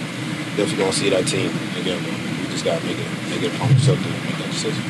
Definitely 0.56 0.88
gonna 0.88 0.92
see 0.92 1.10
that 1.10 1.28
team 1.28 1.52
again. 1.76 2.00
Man. 2.00 2.16
We 2.40 2.48
just 2.48 2.64
got 2.64 2.80
to 2.80 2.86
make 2.86 2.96
it 2.96 3.08
make 3.28 3.42
it 3.44 3.52
upon 3.52 3.68
ourselves 3.76 4.00
to 4.00 4.08
make 4.08 4.40
that 4.40 4.48
decision. 4.48 4.80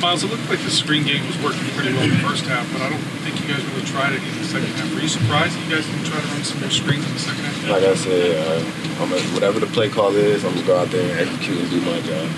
Miles, 0.00 0.24
it 0.24 0.28
looked 0.28 0.48
like 0.48 0.60
the 0.60 0.70
screen 0.72 1.04
game 1.04 1.24
was 1.26 1.36
working 1.40 1.64
pretty 1.76 1.92
well 1.92 2.04
in 2.04 2.10
the 2.10 2.24
first 2.24 2.44
half, 2.44 2.64
but 2.72 2.80
I 2.80 2.88
don't 2.88 3.00
think 3.20 3.40
you 3.40 3.48
guys 3.48 3.64
really 3.72 3.84
tried 3.84 4.12
it 4.12 4.20
in 4.20 4.32
the 4.36 4.44
second 4.44 4.68
half. 4.76 4.92
Were 4.92 5.00
you 5.00 5.08
surprised 5.08 5.56
that 5.56 5.64
you 5.64 5.72
guys 5.72 5.84
didn't 5.84 6.04
try 6.04 6.20
to 6.20 6.28
run 6.28 6.44
some 6.44 6.60
more 6.60 6.72
screens 6.72 7.04
in 7.04 7.12
the 7.12 7.20
second 7.20 7.44
half? 7.44 7.68
Like 7.68 7.84
I 7.84 7.94
said, 7.96 8.32
uh, 8.40 9.04
I'm 9.04 9.12
a, 9.12 9.20
whatever 9.36 9.60
the 9.60 9.68
play 9.72 9.88
call 9.88 10.16
is, 10.16 10.44
I'm 10.44 10.52
just 10.52 10.64
go 10.66 10.76
out 10.76 10.88
there 10.88 11.04
and 11.04 11.28
execute 11.28 11.60
and 11.60 11.68
do 11.68 11.80
my 11.80 12.00
job. 12.00 12.28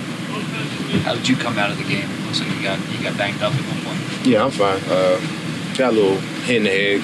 How 1.03 1.15
did 1.15 1.27
you 1.27 1.35
come 1.35 1.57
out 1.57 1.71
of 1.71 1.77
the 1.77 1.87
game? 1.87 2.07
Looks 2.27 2.39
like 2.39 2.51
you 2.51 2.63
got 2.63 2.79
you 2.91 3.03
got 3.03 3.17
banged 3.17 3.43
up 3.43 3.55
at 3.55 3.63
one 3.63 3.79
point. 3.83 4.27
Yeah, 4.27 4.43
I'm 4.43 4.51
fine. 4.51 4.79
Uh, 4.87 5.19
got 5.75 5.91
a 5.91 5.95
little 5.95 6.19
hit 6.47 6.57
in 6.57 6.63
the 6.63 6.71
head. 6.71 7.01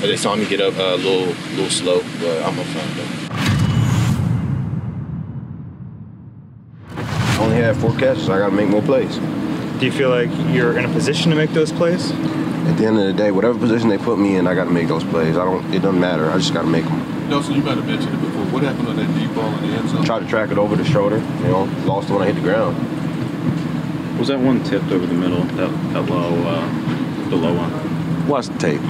They 0.00 0.16
saw 0.16 0.36
me 0.36 0.46
get 0.46 0.60
up 0.60 0.76
uh, 0.76 0.94
a 0.94 0.96
little, 0.96 1.32
little 1.56 1.68
slow, 1.68 2.00
but 2.20 2.40
I'm 2.44 2.54
fine 2.56 2.96
though. 2.96 3.27
I 7.38 7.44
only 7.44 7.56
had 7.58 7.76
four 7.76 7.94
catches. 7.94 8.28
I 8.28 8.38
got 8.38 8.50
to 8.50 8.54
make 8.54 8.68
more 8.68 8.82
plays. 8.82 9.16
Do 9.78 9.86
you 9.86 9.92
feel 9.92 10.10
like 10.10 10.28
you're 10.52 10.76
in 10.76 10.84
a 10.84 10.92
position 10.92 11.30
to 11.30 11.36
make 11.36 11.50
those 11.50 11.70
plays? 11.70 12.10
At 12.10 12.76
the 12.76 12.84
end 12.84 12.98
of 12.98 13.06
the 13.06 13.12
day, 13.12 13.30
whatever 13.30 13.56
position 13.56 13.88
they 13.88 13.96
put 13.96 14.18
me 14.18 14.34
in, 14.34 14.48
I 14.48 14.56
got 14.56 14.64
to 14.64 14.70
make 14.70 14.88
those 14.88 15.04
plays. 15.04 15.36
I 15.36 15.44
don't. 15.44 15.64
It 15.72 15.82
doesn't 15.82 16.00
matter. 16.00 16.28
I 16.28 16.38
just 16.38 16.52
got 16.52 16.62
to 16.62 16.68
make 16.68 16.84
them. 16.84 17.28
Nelson, 17.28 17.54
you 17.54 17.62
might 17.62 17.76
have 17.76 17.86
mentioned 17.86 18.12
it 18.12 18.20
before. 18.20 18.44
What 18.46 18.64
happened 18.64 18.88
on 18.88 18.96
that 18.96 19.06
deep 19.16 19.32
ball 19.36 19.54
in 19.54 19.70
the 19.70 19.76
end 19.76 19.88
zone? 19.88 20.04
Try 20.04 20.18
to 20.18 20.26
track 20.26 20.50
it 20.50 20.58
over 20.58 20.74
the 20.74 20.84
shoulder. 20.84 21.18
You 21.18 21.44
know, 21.44 21.64
lost 21.84 22.10
it 22.10 22.14
when 22.14 22.22
I 22.22 22.26
hit 22.26 22.34
the 22.34 22.40
ground. 22.40 22.76
Was 24.18 24.26
that 24.28 24.40
one 24.40 24.64
tipped 24.64 24.90
over 24.90 25.06
the 25.06 25.14
middle? 25.14 25.44
That, 25.44 25.70
that 25.92 26.02
low, 26.10 26.34
uh, 26.44 27.28
the 27.30 27.36
low 27.36 27.54
one? 27.54 28.26
Watch 28.26 28.48
the 28.48 28.58
tape. 28.58 28.80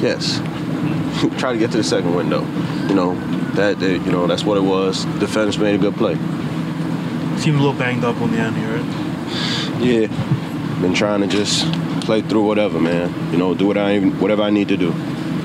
Yes. 0.00 0.38
Try 1.40 1.52
to 1.52 1.58
get 1.58 1.72
to 1.72 1.78
the 1.78 1.84
second 1.84 2.14
window. 2.14 2.42
You 2.86 2.94
know 2.94 3.14
that. 3.54 3.80
that 3.80 3.90
you 3.90 4.12
know 4.12 4.28
that's 4.28 4.44
what 4.44 4.56
it 4.56 4.62
was. 4.62 5.04
Defense 5.18 5.58
made 5.58 5.74
a 5.74 5.78
good 5.78 5.96
play. 5.96 6.16
Seemed 7.38 7.56
a 7.56 7.60
little 7.62 7.72
banged 7.78 8.04
up 8.04 8.20
on 8.20 8.32
the 8.32 8.38
end 8.38 8.56
here. 8.56 8.76
Right? 8.76 9.80
Yeah. 9.80 10.80
Been 10.80 10.94
trying 10.94 11.20
to 11.20 11.26
just 11.26 11.70
play 12.02 12.20
through 12.22 12.44
whatever, 12.44 12.80
man. 12.80 13.12
You 13.32 13.38
know, 13.38 13.54
do 13.54 13.66
what 13.66 13.76
I 13.78 14.00
whatever 14.00 14.42
I 14.42 14.50
need 14.50 14.68
to 14.68 14.76
do. 14.76 14.90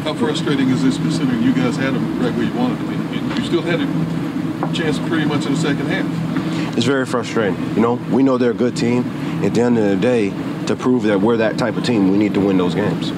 How 0.04 0.14
frustrating 0.14 0.70
is 0.70 0.84
this 0.84 0.98
considering 0.98 1.42
you 1.44 1.54
guys 1.54 1.76
had 1.78 1.94
them 1.94 2.20
right 2.20 2.34
where 2.34 2.46
you 2.46 2.54
wanted 2.54 2.80
them? 2.80 2.90
And 2.94 3.38
you 3.40 3.46
still 3.46 3.62
had 3.62 3.80
a 3.80 4.74
chance 4.74 5.00
pretty 5.00 5.26
much 5.26 5.46
in 5.46 5.54
the 5.54 5.60
second 5.60 5.86
half. 5.88 6.76
It's 6.78 6.86
very 6.86 7.06
frustrating. 7.06 7.56
You 7.76 7.82
know, 7.82 7.94
we 8.12 8.24
know 8.24 8.38
they're 8.38 8.52
a 8.52 8.56
good 8.56 8.76
team. 8.76 9.04
At 9.44 9.54
the 9.54 9.62
end 9.62 9.78
of 9.78 9.84
the 9.86 9.96
day, 9.96 10.32
to 10.66 10.76
prove 10.76 11.04
that 11.04 11.22
we're 11.22 11.38
that 11.38 11.58
type 11.58 11.78
of 11.78 11.84
team, 11.84 12.12
we 12.12 12.18
need 12.18 12.34
to 12.34 12.40
win 12.40 12.58
those 12.58 12.74
games. 12.76 13.12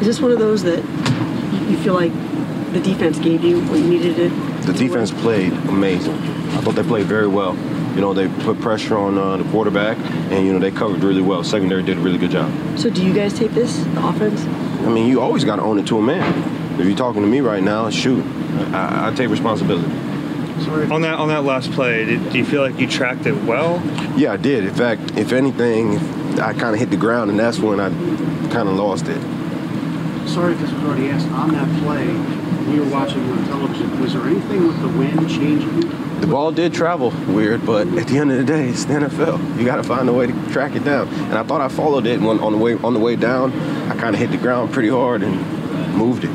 Is 0.00 0.06
this 0.06 0.20
one 0.20 0.30
of 0.30 0.38
those 0.38 0.62
that 0.62 0.78
you- 0.78 1.70
you 1.72 1.76
feel 1.78 1.94
like 1.94 2.12
the 2.72 2.80
defense 2.80 3.18
gave 3.18 3.42
you 3.44 3.60
what 3.62 3.78
you 3.78 3.86
needed 3.86 4.16
to? 4.16 4.30
The 4.66 4.72
defense 4.72 5.10
played 5.10 5.52
amazing. 5.68 6.14
I 6.52 6.60
thought 6.60 6.74
they 6.76 6.82
played 6.82 7.06
very 7.06 7.26
well. 7.26 7.56
You 7.94 8.00
know, 8.00 8.14
they 8.14 8.28
put 8.42 8.58
pressure 8.60 8.96
on 8.96 9.18
uh, 9.18 9.36
the 9.36 9.44
quarterback, 9.50 9.98
and 10.30 10.46
you 10.46 10.52
know 10.52 10.58
they 10.58 10.70
covered 10.70 11.02
really 11.02 11.20
well. 11.20 11.44
Secondary 11.44 11.82
did 11.82 11.98
a 11.98 12.00
really 12.00 12.18
good 12.18 12.30
job. 12.30 12.50
So 12.78 12.88
do 12.88 13.04
you 13.04 13.12
guys 13.12 13.34
take 13.34 13.50
this, 13.52 13.76
the 13.76 14.06
offense? 14.06 14.40
I 14.86 14.88
mean, 14.88 15.08
you 15.08 15.20
always 15.20 15.44
got 15.44 15.56
to 15.56 15.62
own 15.62 15.78
it 15.78 15.86
to 15.88 15.98
a 15.98 16.02
man. 16.02 16.80
If 16.80 16.86
you're 16.86 16.96
talking 16.96 17.20
to 17.20 17.28
me 17.28 17.40
right 17.40 17.62
now, 17.62 17.90
shoot, 17.90 18.24
I, 18.72 19.08
I 19.08 19.14
take 19.14 19.28
responsibility. 19.28 19.86
On 20.90 21.02
that 21.02 21.18
on 21.18 21.28
that 21.28 21.44
last 21.44 21.70
play, 21.72 22.04
did, 22.04 22.30
do 22.30 22.38
you 22.38 22.44
feel 22.46 22.62
like 22.62 22.78
you 22.78 22.86
tracked 22.86 23.26
it 23.26 23.34
well? 23.44 23.82
Yeah, 24.16 24.32
I 24.32 24.36
did. 24.38 24.64
In 24.64 24.74
fact, 24.74 25.18
if 25.18 25.32
anything, 25.32 25.98
I 26.38 26.54
kind 26.54 26.74
of 26.74 26.78
hit 26.78 26.90
the 26.90 26.96
ground, 26.96 27.30
and 27.30 27.38
that's 27.38 27.58
when 27.58 27.78
I 27.78 27.90
kind 28.50 28.68
of 28.68 28.76
lost 28.76 29.06
it. 29.08 29.20
Sorry 30.28 30.54
if 30.54 30.60
this 30.60 30.72
was 30.72 30.82
already 30.84 31.10
asked. 31.10 31.28
On 31.28 31.50
that 31.52 31.68
play, 31.82 32.06
we 32.72 32.80
were 32.80 32.90
watching 32.90 33.20
on 33.32 33.44
television. 33.44 34.00
Was 34.00 34.14
there 34.14 34.22
anything 34.22 34.66
with 34.66 34.80
the 34.80 34.88
wind 34.88 35.28
changing? 35.28 36.01
The 36.22 36.28
ball 36.28 36.52
did 36.52 36.72
travel 36.72 37.10
weird, 37.26 37.66
but 37.66 37.88
at 37.98 38.06
the 38.06 38.18
end 38.18 38.30
of 38.30 38.38
the 38.38 38.44
day, 38.44 38.68
it's 38.68 38.84
the 38.84 38.94
NFL. 38.94 39.58
You 39.58 39.64
got 39.64 39.76
to 39.76 39.82
find 39.82 40.08
a 40.08 40.12
way 40.12 40.28
to 40.28 40.52
track 40.52 40.76
it 40.76 40.84
down. 40.84 41.08
And 41.08 41.34
I 41.34 41.42
thought 41.42 41.60
I 41.60 41.66
followed 41.66 42.06
it 42.06 42.20
when 42.20 42.38
on 42.38 42.52
the 42.52 42.58
way 42.58 42.74
on 42.74 42.94
the 42.94 43.00
way 43.00 43.16
down. 43.16 43.52
I 43.90 43.96
kind 43.96 44.14
of 44.14 44.20
hit 44.20 44.30
the 44.30 44.36
ground 44.36 44.72
pretty 44.72 44.88
hard 44.88 45.24
and 45.24 45.34
moved 45.96 46.22
it. 46.22 46.30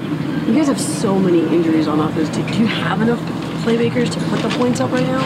You 0.45 0.55
guys 0.55 0.67
have 0.67 0.79
so 0.79 1.17
many 1.17 1.39
injuries 1.39 1.87
on 1.87 2.01
offense. 2.01 2.27
Do, 2.35 2.45
do 2.45 2.59
you 2.59 2.67
have 2.67 3.01
enough 3.01 3.19
playmakers 3.63 4.11
to 4.11 4.19
put 4.29 4.41
the 4.41 4.49
points 4.57 4.81
up 4.81 4.91
right 4.91 5.07
now? 5.07 5.23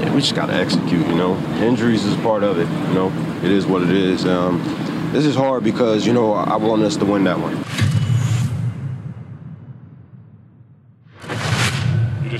Yeah, 0.00 0.12
we 0.12 0.20
just 0.20 0.34
got 0.34 0.46
to 0.46 0.54
execute. 0.54 1.06
You 1.06 1.14
know, 1.14 1.36
injuries 1.62 2.04
is 2.04 2.16
part 2.22 2.42
of 2.42 2.58
it. 2.58 2.68
You 2.88 2.94
know, 2.94 3.12
it 3.44 3.52
is 3.52 3.66
what 3.66 3.84
it 3.84 3.90
is. 3.90 4.26
Um, 4.26 4.60
this 5.12 5.24
is 5.24 5.36
hard 5.36 5.62
because 5.62 6.04
you 6.04 6.12
know 6.12 6.32
I 6.32 6.56
want 6.56 6.82
us 6.82 6.96
to 6.96 7.04
win 7.04 7.22
that 7.22 7.38
one. 7.38 7.91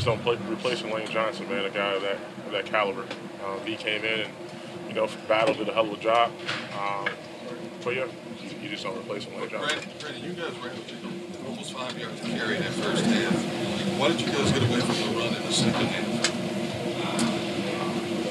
Just 0.02 0.16
don't 0.16 0.22
play, 0.24 0.52
replace 0.52 0.82
Lane 0.82 1.06
Johnson, 1.06 1.48
man, 1.48 1.64
a 1.64 1.70
guy 1.70 1.92
of 1.92 2.02
that 2.02 2.16
of 2.46 2.50
that 2.50 2.66
caliber. 2.66 3.02
Um, 3.46 3.64
he 3.64 3.76
came 3.76 4.04
in 4.04 4.22
and 4.22 4.30
you 4.88 4.94
know 4.94 5.08
battled 5.28 5.58
did 5.58 5.68
a 5.68 5.72
hell 5.72 5.86
of 5.86 5.92
a 5.92 6.02
job. 6.02 6.32
Um, 6.76 7.06
but 7.84 7.94
yeah, 7.94 8.06
you, 8.42 8.50
you 8.62 8.68
just 8.68 8.82
don't 8.82 8.98
replace 8.98 9.28
Lane 9.28 9.48
Johnson. 9.48 9.78
Brandon, 9.78 9.90
Brandon, 10.00 10.24
you 10.24 10.32
guys 10.32 10.58
ran 10.58 10.74
almost 11.46 11.72
five 11.72 11.96
yards 11.96 12.20
to 12.20 12.26
carry 12.30 12.56
in 12.56 12.62
that 12.62 12.72
first 12.72 13.04
half. 13.04 13.32
Why 14.00 14.08
did 14.08 14.20
you 14.20 14.26
guys 14.26 14.50
get 14.50 14.62
away 14.64 14.80
from 14.80 14.96
the 14.96 15.04
run 15.20 15.34
in 15.36 15.42
the 15.46 15.52
second 15.52 15.86
half? 15.86 16.30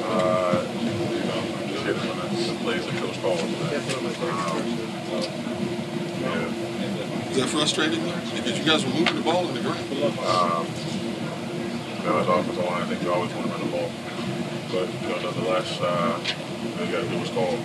Uh, 0.03 0.67
you 0.75 0.91
know, 1.23 1.39
just 1.71 1.83
hit 1.85 1.95
on 1.95 2.03
the, 2.19 2.27
the 2.51 2.59
plays 2.65 2.85
that 2.85 2.95
coach 2.99 3.21
called. 3.21 3.39
Um, 3.39 3.47
yeah. 6.19 7.31
Is 7.31 7.37
that 7.37 7.47
frustrating? 7.47 8.03
Because 8.35 8.59
you 8.59 8.65
guys 8.65 8.83
were 8.83 8.91
moving 8.91 9.15
the 9.15 9.21
ball 9.21 9.47
in 9.47 9.53
the 9.53 9.61
ground. 9.61 9.79
Um, 10.19 10.67
you 12.01 12.09
know, 12.09 12.17
as 12.17 12.27
offensive 12.27 12.57
line, 12.65 12.81
I 12.81 12.85
think 12.85 13.03
you 13.03 13.13
always 13.13 13.33
want 13.33 13.45
to 13.45 13.51
run 13.53 13.61
the 13.61 13.71
ball. 13.77 13.91
But, 14.71 14.87
you 15.01 15.09
know, 15.09 15.19
nonetheless, 15.21 15.79
uh, 15.81 16.19
you 16.79 16.91
got 16.91 17.01
to 17.03 17.09
do 17.09 17.17
what's 17.17 17.29
called. 17.29 17.59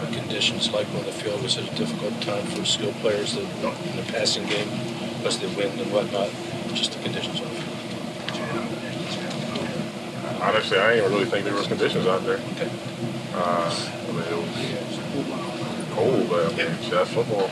The 0.00 0.16
conditions 0.20 0.70
like 0.72 0.86
on 0.94 1.04
the 1.04 1.12
field 1.12 1.42
was 1.42 1.56
it 1.56 1.70
a 1.70 1.74
difficult 1.74 2.20
time 2.22 2.46
for 2.46 2.64
skilled 2.64 2.94
players 2.96 3.34
that 3.34 3.42
in 3.42 3.96
the 3.96 4.04
passing 4.12 4.46
game 4.46 4.68
because 5.18 5.42
of 5.42 5.50
the 5.50 5.56
wind 5.58 5.80
and 5.80 5.90
whatnot 5.92 6.30
just 6.74 6.92
the 6.92 7.02
conditions 7.02 7.40
of 7.40 7.46
it? 7.50 7.64
Honestly, 10.42 10.78
I 10.78 10.94
didn't 10.96 11.10
really 11.12 11.24
think 11.24 11.44
there 11.44 11.54
was 11.54 11.66
conditions 11.66 12.06
out 12.06 12.22
there. 12.24 12.38
Okay. 12.54 12.70
Uh, 13.34 13.70
I 14.08 14.12
mean, 14.12 14.22
it 14.22 14.36
was 14.36 14.48
cold, 15.94 16.28
but 16.28 16.52
I 16.52 16.56
mean, 16.56 16.76
that's 16.90 17.10
football. 17.10 17.48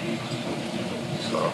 So, 1.31 1.53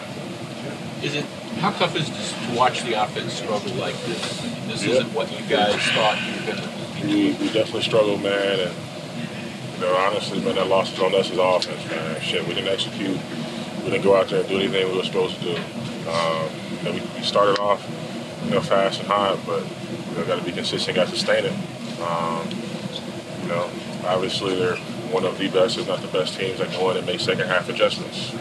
Is 1.01 1.15
it, 1.15 1.25
how 1.57 1.71
tough 1.71 1.95
is 1.95 2.09
this 2.09 2.33
to 2.33 2.55
watch 2.55 2.83
the 2.83 2.93
offense 3.01 3.33
struggle 3.33 3.73
like 3.75 3.95
this? 4.05 4.41
This 4.67 4.85
Yeah. 4.85 4.93
isn't 4.95 5.13
what 5.13 5.31
you 5.31 5.45
guys 5.47 5.75
thought 5.91 6.17
you 6.25 6.33
were 6.45 6.53
gonna 6.55 6.69
we, 7.03 7.31
we 7.33 7.47
definitely 7.53 7.83
struggled, 7.83 8.21
man. 8.21 8.59
And, 8.59 8.75
you 9.75 9.81
know, 9.81 9.95
honestly, 9.95 10.39
man, 10.41 10.55
that 10.55 10.67
loss 10.67 10.91
is 10.93 10.99
on 10.99 11.15
us 11.15 11.31
as 11.31 11.37
offense, 11.37 11.89
man. 11.89 12.21
Shit, 12.21 12.45
we 12.47 12.53
didn't 12.53 12.69
execute. 12.69 13.17
We 13.83 13.91
didn't 13.91 14.03
go 14.03 14.15
out 14.15 14.29
there 14.29 14.41
and 14.41 14.49
do 14.49 14.57
anything 14.57 14.89
we 14.91 14.97
were 14.97 15.03
supposed 15.03 15.37
to 15.39 15.41
do. 15.43 15.55
Um, 16.09 16.49
you 16.77 16.83
know, 16.83 16.91
we, 16.91 16.99
we 17.17 17.23
started 17.23 17.59
off, 17.59 17.85
you 18.45 18.51
know, 18.51 18.61
fast 18.61 18.99
and 18.99 19.07
hot, 19.07 19.39
but, 19.45 19.63
you 19.63 20.17
know, 20.17 20.25
got 20.25 20.39
to 20.39 20.45
be 20.45 20.51
consistent, 20.51 20.95
got 20.95 21.07
to 21.07 21.15
sustain 21.15 21.45
it. 21.45 21.53
Um, 22.01 22.49
you 23.43 23.47
know, 23.47 23.69
obviously 24.05 24.55
they're 24.55 24.75
one 25.11 25.25
of 25.25 25.37
the 25.37 25.49
best, 25.49 25.77
if 25.77 25.87
not 25.87 26.01
the 26.01 26.07
best 26.07 26.37
teams 26.37 26.59
that 26.59 26.69
go 26.71 26.91
in 26.91 26.97
and 26.97 27.05
make 27.05 27.19
second 27.19 27.47
half 27.47 27.69
adjustments. 27.69 28.33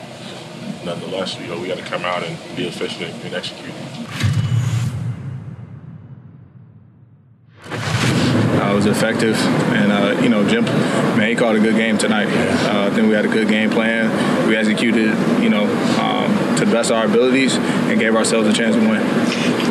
Nonetheless, 0.85 1.39
you 1.39 1.47
know, 1.49 1.61
we 1.61 1.69
got 1.69 1.79
to 1.79 1.85
come 1.85 2.05
out 2.05 2.23
and 2.23 2.37
be 2.57 2.67
efficient 2.67 3.11
and, 3.11 3.25
and 3.25 3.35
execute. 3.35 3.75
I 8.61 8.73
was 8.75 8.87
effective, 8.87 9.37
and 9.73 9.93
uh, 9.93 10.21
you 10.23 10.29
know, 10.29 10.47
Jim, 10.49 10.65
man, 10.65 11.29
he 11.29 11.35
called 11.35 11.57
a 11.57 11.61
good 11.61 11.77
game 11.77 11.97
tonight. 11.97 12.27
Uh, 12.27 12.89
I 12.91 12.95
think 12.95 13.09
we 13.09 13.15
had 13.15 13.25
a 13.25 13.29
good 13.29 13.49
game 13.49 13.71
plan. 13.71 14.11
We 14.47 14.57
executed, 14.57 15.17
you 15.43 15.49
know, 15.49 15.65
um, 15.99 16.57
to 16.57 16.65
the 16.65 16.73
best 16.73 16.91
of 16.91 16.97
our 16.97 17.07
abilities, 17.07 17.57
and 17.57 17.99
gave 17.99 18.15
ourselves 18.15 18.47
a 18.49 18.53
chance 18.53 18.75
to 18.75 18.81
win. 18.81 19.03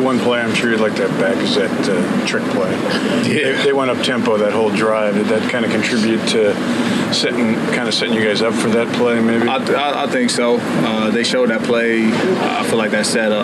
One 0.04 0.18
play 0.18 0.40
I'm 0.40 0.54
sure 0.54 0.70
you'd 0.70 0.80
like 0.80 0.94
to 0.96 1.08
have 1.08 1.20
back 1.20 1.36
is 1.36 1.54
that 1.56 1.70
uh, 1.88 2.26
trick 2.26 2.44
play. 2.50 2.74
They, 3.22 3.52
they 3.62 3.72
went 3.72 3.90
up 3.90 4.02
tempo 4.04 4.36
that 4.38 4.52
whole 4.52 4.70
drive. 4.70 5.14
Did 5.14 5.26
that 5.26 5.50
kind 5.50 5.64
of 5.64 5.70
contribute 5.70 6.26
to 6.28 6.54
setting, 7.12 7.54
kind 7.74 7.88
of 7.88 7.94
setting 7.94 8.14
you 8.14 8.24
guys 8.24 8.42
up 8.42 8.54
for 8.54 8.68
that 8.70 8.92
play, 8.96 9.20
maybe? 9.20 9.48
I, 9.48 9.56
I, 9.56 10.04
I 10.04 10.06
think 10.06 10.30
so. 10.30 10.58
Uh, 10.60 11.10
they 11.10 11.24
showed 11.24 11.50
that 11.50 11.62
play. 11.62 12.04
I 12.12 12.64
feel 12.68 12.78
like 12.78 12.90
that 12.92 13.06
said 13.06 13.32
a, 13.32 13.42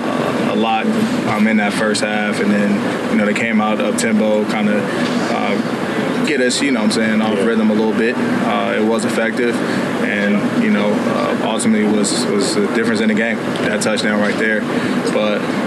a 0.53 0.57
lot 0.57 0.87
um, 1.29 1.47
in 1.47 1.57
that 1.59 1.73
first 1.73 2.03
half, 2.03 2.41
and 2.41 2.51
then 2.51 3.11
you 3.11 3.17
know 3.17 3.27
they 3.27 3.35
came 3.35 3.61
out 3.61 3.81
up 3.81 3.97
tempo, 3.97 4.45
kind 4.47 4.69
of 4.69 4.83
uh, 5.31 6.27
get 6.27 6.41
us, 6.41 6.61
you 6.61 6.71
know, 6.71 6.81
what 6.81 6.87
I'm 6.87 6.93
saying 6.93 7.21
off 7.21 7.39
rhythm 7.47 7.71
a 7.71 7.75
little 7.75 7.93
bit. 7.93 8.15
Uh, 8.17 8.75
it 8.77 8.85
was 8.85 9.05
effective, 9.05 9.55
and 10.05 10.63
you 10.63 10.71
know, 10.71 10.93
uh, 10.93 11.41
ultimately 11.45 11.85
was 11.85 12.25
was 12.27 12.55
the 12.55 12.67
difference 12.75 13.01
in 13.01 13.09
the 13.09 13.15
game. 13.15 13.37
That 13.37 13.83
touchdown 13.83 14.21
right 14.21 14.37
there, 14.39 14.61
but. 15.13 15.64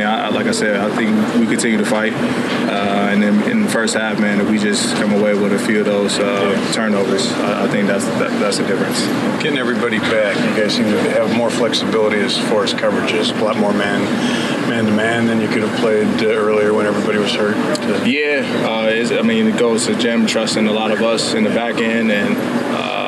Mean, 0.00 0.08
I, 0.08 0.30
like 0.30 0.46
I 0.46 0.52
said, 0.52 0.76
I 0.76 0.88
think 0.96 1.10
we 1.38 1.46
continue 1.46 1.76
to 1.76 1.84
fight, 1.84 2.14
uh, 2.14 3.10
and 3.12 3.22
then 3.22 3.50
in 3.50 3.62
the 3.64 3.68
first 3.68 3.92
half, 3.92 4.18
man, 4.18 4.40
if 4.40 4.48
we 4.48 4.58
just 4.58 4.96
come 4.96 5.12
away 5.12 5.34
with 5.34 5.52
a 5.52 5.58
few 5.58 5.80
of 5.80 5.84
those 5.84 6.18
uh, 6.18 6.72
turnovers, 6.72 7.30
I, 7.32 7.66
I 7.66 7.68
think 7.68 7.86
that's 7.86 8.06
that, 8.06 8.30
that's 8.40 8.56
the 8.56 8.66
difference. 8.66 8.98
Getting 9.42 9.58
everybody 9.58 9.98
back, 9.98 10.36
you 10.36 10.62
guys 10.62 10.74
seem 10.74 10.86
to 10.86 11.10
have 11.10 11.36
more 11.36 11.50
flexibility 11.50 12.18
as 12.18 12.38
far 12.48 12.64
as 12.64 12.72
coverages, 12.72 13.38
a 13.38 13.44
lot 13.44 13.58
more 13.58 13.74
man 13.74 14.00
man 14.70 14.86
to 14.86 14.92
man 14.92 15.26
than 15.26 15.40
you 15.40 15.48
could 15.48 15.62
have 15.62 15.80
played 15.80 16.06
uh, 16.22 16.28
earlier 16.28 16.72
when 16.72 16.86
everybody 16.86 17.18
was 17.18 17.34
hurt. 17.34 17.56
Yeah, 18.06 18.40
uh, 18.66 18.86
it's, 18.86 19.10
I 19.10 19.20
mean, 19.20 19.48
it 19.48 19.58
goes 19.58 19.84
to 19.86 19.94
Jim 19.96 20.26
trusting 20.26 20.66
a 20.66 20.72
lot 20.72 20.92
of 20.92 21.02
us 21.02 21.34
in 21.34 21.44
the 21.44 21.50
back 21.50 21.76
end 21.78 22.10
and. 22.10 22.36
Uh, 22.38 23.00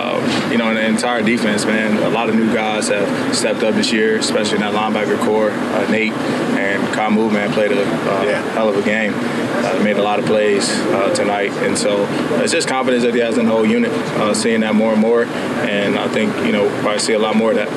you 0.52 0.58
know, 0.58 0.72
the 0.74 0.84
entire 0.84 1.22
defense, 1.22 1.64
man. 1.64 1.96
A 2.02 2.10
lot 2.10 2.28
of 2.28 2.34
new 2.34 2.52
guys 2.52 2.88
have 2.88 3.34
stepped 3.34 3.62
up 3.62 3.74
this 3.74 3.90
year, 3.90 4.18
especially 4.18 4.56
in 4.56 4.60
that 4.60 4.74
linebacker 4.74 5.18
core. 5.24 5.50
Uh, 5.50 5.90
Nate 5.90 6.12
and 6.12 6.71
Kamu, 6.92 7.32
man, 7.32 7.52
played 7.52 7.72
a 7.72 7.82
uh, 7.82 8.42
hell 8.52 8.68
of 8.68 8.76
a 8.76 8.82
game. 8.82 9.12
Uh, 9.14 9.80
made 9.82 9.96
a 9.96 10.02
lot 10.02 10.18
of 10.18 10.26
plays 10.26 10.68
uh, 10.70 11.14
tonight, 11.14 11.50
and 11.64 11.76
so 11.76 12.06
it's 12.42 12.52
just 12.52 12.68
confidence 12.68 13.02
that 13.04 13.14
he 13.14 13.20
has 13.20 13.38
in 13.38 13.46
the 13.46 13.52
whole 13.52 13.66
unit. 13.66 13.90
Uh, 13.92 14.34
seeing 14.34 14.60
that 14.60 14.74
more 14.74 14.92
and 14.92 15.00
more, 15.00 15.24
and 15.24 15.98
I 15.98 16.08
think 16.08 16.34
you 16.44 16.52
know 16.52 16.68
probably 16.80 16.98
see 16.98 17.12
a 17.12 17.18
lot 17.18 17.36
more 17.36 17.50
of 17.50 17.56
that. 17.56 17.68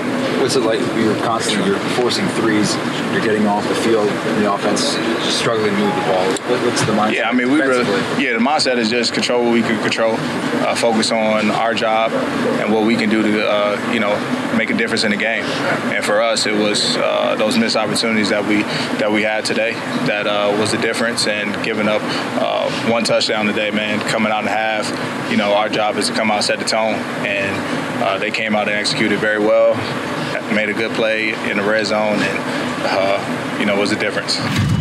What's 0.41 0.55
it 0.55 0.61
like? 0.61 0.79
You're 0.97 1.15
constantly 1.23 1.69
you're 1.69 1.79
forcing 1.95 2.27
threes. 2.29 2.75
You're 3.15 3.23
getting 3.23 3.47
off 3.47 3.65
the 3.65 3.75
field. 3.75 4.09
The 4.09 4.53
offense 4.53 4.93
just 5.23 5.39
struggling 5.39 5.73
to 5.73 5.79
move 5.79 5.95
the 5.95 6.01
ball. 6.01 6.27
What's 6.65 6.81
the 6.81 6.91
mindset? 6.91 7.13
Yeah, 7.13 7.29
I 7.29 7.31
mean, 7.31 7.49
we 7.49 7.61
really, 7.61 7.85
yeah, 8.21 8.33
the 8.33 8.39
mindset 8.39 8.75
is 8.77 8.89
just 8.89 9.13
control 9.13 9.45
what 9.45 9.53
we 9.53 9.61
can 9.61 9.81
control, 9.81 10.15
uh, 10.17 10.75
focus 10.75 11.13
on 11.13 11.49
our 11.49 11.73
job 11.73 12.11
and 12.11 12.73
what 12.73 12.85
we 12.85 12.97
can 12.97 13.09
do 13.09 13.21
to, 13.21 13.47
uh, 13.47 13.93
you 13.93 14.01
know, 14.01 14.13
make 14.57 14.69
a 14.69 14.73
difference 14.73 15.05
in 15.05 15.11
the 15.11 15.17
game. 15.17 15.45
And 15.95 16.03
for 16.03 16.21
us, 16.21 16.45
it 16.45 16.55
was 16.55 16.97
uh, 16.97 17.35
those 17.37 17.57
missed 17.57 17.77
opportunities 17.77 18.27
that 18.31 18.45
we 18.45 18.63
that 18.99 19.09
we 19.09 19.23
had 19.23 19.45
today 19.45 19.71
that 20.07 20.27
uh, 20.27 20.53
was 20.59 20.73
the 20.73 20.77
difference. 20.77 21.25
And 21.25 21.63
giving 21.63 21.87
up 21.87 22.01
uh, 22.03 22.69
one 22.91 23.05
touchdown 23.05 23.45
today, 23.45 23.71
man, 23.71 24.01
coming 24.09 24.33
out 24.33 24.41
in 24.41 24.47
half, 24.47 24.91
you 25.31 25.37
know, 25.37 25.53
our 25.53 25.69
job 25.69 25.95
is 25.95 26.09
to 26.09 26.13
come 26.13 26.31
out, 26.31 26.43
set 26.43 26.59
the 26.59 26.65
tone, 26.65 26.95
and 27.25 28.03
uh, 28.03 28.17
they 28.17 28.29
came 28.29 28.57
out 28.57 28.67
and 28.67 28.75
executed 28.75 29.19
very 29.19 29.39
well. 29.39 29.73
Made 30.53 30.67
a 30.67 30.73
good 30.73 30.91
play 30.91 31.29
in 31.49 31.57
the 31.57 31.63
red 31.63 31.85
zone, 31.85 32.19
and 32.19 32.74
uh, 32.85 33.57
you 33.59 33.65
know, 33.65 33.79
was 33.79 33.89
the 33.89 33.95
difference. 33.95 34.74